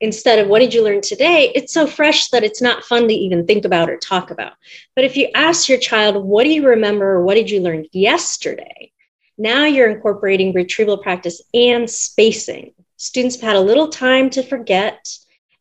Instead 0.00 0.38
of 0.38 0.48
what 0.48 0.58
did 0.58 0.74
you 0.74 0.84
learn 0.84 1.00
today? 1.00 1.50
It's 1.54 1.72
so 1.72 1.86
fresh 1.86 2.28
that 2.28 2.44
it's 2.44 2.60
not 2.60 2.84
fun 2.84 3.08
to 3.08 3.14
even 3.14 3.46
think 3.46 3.64
about 3.64 3.88
or 3.88 3.96
talk 3.96 4.30
about. 4.30 4.52
But 4.94 5.04
if 5.04 5.16
you 5.16 5.28
ask 5.34 5.68
your 5.68 5.78
child, 5.78 6.22
what 6.22 6.44
do 6.44 6.50
you 6.50 6.66
remember 6.66 7.12
or 7.12 7.24
what 7.24 7.34
did 7.34 7.50
you 7.50 7.60
learn 7.60 7.86
yesterday? 7.92 8.92
Now 9.38 9.64
you're 9.64 9.90
incorporating 9.90 10.52
retrieval 10.52 10.98
practice 10.98 11.40
and 11.52 11.88
spacing. 11.88 12.74
Students 12.96 13.36
have 13.36 13.50
had 13.50 13.56
a 13.56 13.60
little 13.60 13.88
time 13.88 14.30
to 14.30 14.42
forget. 14.42 15.08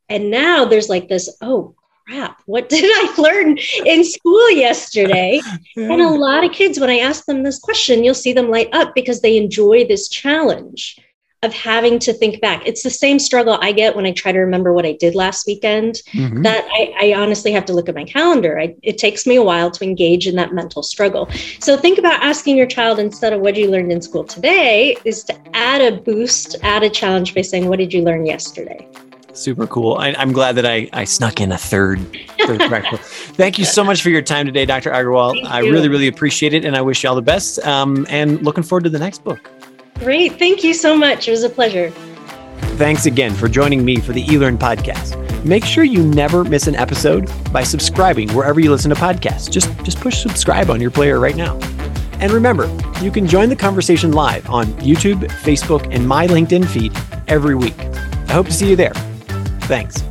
And 0.09 0.29
now 0.29 0.65
there's 0.65 0.89
like 0.89 1.07
this, 1.07 1.35
oh 1.41 1.75
crap, 2.07 2.41
what 2.45 2.69
did 2.69 2.85
I 2.85 3.13
learn 3.21 3.57
in 3.85 4.03
school 4.03 4.51
yesterday? 4.51 5.41
And 5.75 6.01
a 6.01 6.09
lot 6.09 6.43
of 6.43 6.51
kids, 6.51 6.79
when 6.79 6.89
I 6.89 6.99
ask 6.99 7.25
them 7.25 7.43
this 7.43 7.59
question, 7.59 8.03
you'll 8.03 8.13
see 8.13 8.33
them 8.33 8.49
light 8.49 8.69
up 8.73 8.93
because 8.93 9.21
they 9.21 9.37
enjoy 9.37 9.85
this 9.85 10.07
challenge 10.07 10.99
of 11.43 11.53
having 11.53 11.99
to 11.99 12.13
think 12.13 12.39
back. 12.41 12.65
It's 12.65 12.83
the 12.83 12.89
same 12.89 13.19
struggle 13.19 13.57
I 13.61 13.73
get 13.73 13.95
when 13.95 14.05
I 14.05 14.11
try 14.11 14.31
to 14.31 14.39
remember 14.39 14.73
what 14.73 14.85
I 14.85 14.93
did 14.93 15.13
last 15.13 15.45
weekend. 15.45 15.95
Mm-hmm. 16.13 16.41
That 16.43 16.65
I, 16.71 16.93
I, 16.99 17.13
honestly 17.13 17.51
have 17.51 17.65
to 17.65 17.73
look 17.73 17.89
at 17.89 17.95
my 17.95 18.05
calendar. 18.05 18.59
I, 18.59 18.75
it 18.81 18.97
takes 18.97 19.27
me 19.27 19.35
a 19.35 19.43
while 19.43 19.69
to 19.71 19.83
engage 19.83 20.25
in 20.25 20.35
that 20.37 20.53
mental 20.53 20.81
struggle. 20.83 21.29
So 21.59 21.75
think 21.75 21.99
about 21.99 22.23
asking 22.23 22.55
your 22.55 22.67
child 22.67 22.97
instead 22.97 23.33
of 23.33 23.41
what 23.41 23.55
did 23.55 23.61
you 23.61 23.71
learned 23.71 23.91
in 23.91 24.01
school 24.01 24.23
today, 24.23 24.95
is 25.03 25.23
to 25.25 25.37
add 25.53 25.81
a 25.81 25.97
boost, 25.97 26.55
add 26.63 26.83
a 26.83 26.89
challenge 26.89 27.35
by 27.35 27.41
saying, 27.41 27.67
What 27.67 27.79
did 27.79 27.93
you 27.93 28.03
learn 28.03 28.25
yesterday? 28.25 28.87
Super 29.33 29.65
cool. 29.65 29.95
I, 29.95 30.09
am 30.09 30.31
glad 30.31 30.55
that 30.55 30.65
I, 30.65 30.87
I 30.93 31.05
snuck 31.05 31.41
in 31.41 31.51
a 31.51 31.57
third, 31.57 31.99
third. 32.45 32.85
Thank 33.33 33.57
you 33.57 33.65
so 33.65 33.83
much 33.83 34.01
for 34.03 34.09
your 34.09 34.21
time 34.21 34.45
today, 34.45 34.65
Dr. 34.65 34.91
Agarwal. 34.91 35.43
I 35.45 35.59
really, 35.59 35.89
really 35.89 36.07
appreciate 36.07 36.53
it. 36.53 36.63
And 36.65 36.75
I 36.75 36.81
wish 36.81 37.03
you 37.03 37.09
all 37.09 37.15
the 37.15 37.21
best. 37.21 37.59
Um, 37.65 38.05
and 38.09 38.43
looking 38.43 38.63
forward 38.63 38.83
to 38.83 38.89
the 38.91 38.99
next 38.99 39.23
book. 39.23 39.49
Great. 39.95 40.37
Thank 40.37 40.63
you 40.63 40.73
so 40.73 40.95
much. 40.95 41.27
It 41.27 41.31
was 41.31 41.43
a 41.43 41.49
pleasure. 41.49 41.89
Thanks 42.77 43.05
again 43.05 43.33
for 43.33 43.47
joining 43.47 43.83
me 43.83 43.97
for 43.97 44.13
the 44.13 44.23
eLearn 44.25 44.57
podcast. 44.57 45.19
Make 45.43 45.65
sure 45.65 45.83
you 45.83 46.03
never 46.03 46.43
miss 46.43 46.67
an 46.67 46.75
episode 46.75 47.29
by 47.51 47.63
subscribing 47.63 48.31
wherever 48.33 48.59
you 48.59 48.69
listen 48.71 48.89
to 48.89 48.95
podcasts. 48.95 49.49
Just, 49.49 49.69
just 49.83 49.99
push 49.99 50.21
subscribe 50.21 50.69
on 50.69 50.79
your 50.79 50.91
player 50.91 51.19
right 51.19 51.35
now. 51.35 51.57
And 52.19 52.31
remember, 52.31 52.65
you 53.01 53.11
can 53.11 53.27
join 53.27 53.49
the 53.49 53.55
conversation 53.55 54.11
live 54.11 54.49
on 54.49 54.67
YouTube, 54.75 55.27
Facebook, 55.41 55.93
and 55.93 56.07
my 56.07 56.27
LinkedIn 56.27 56.67
feed 56.67 56.95
every 57.27 57.55
week. 57.55 57.77
I 57.79 58.33
hope 58.33 58.45
to 58.45 58.53
see 58.53 58.69
you 58.69 58.75
there. 58.75 58.93
Thanks. 59.67 60.03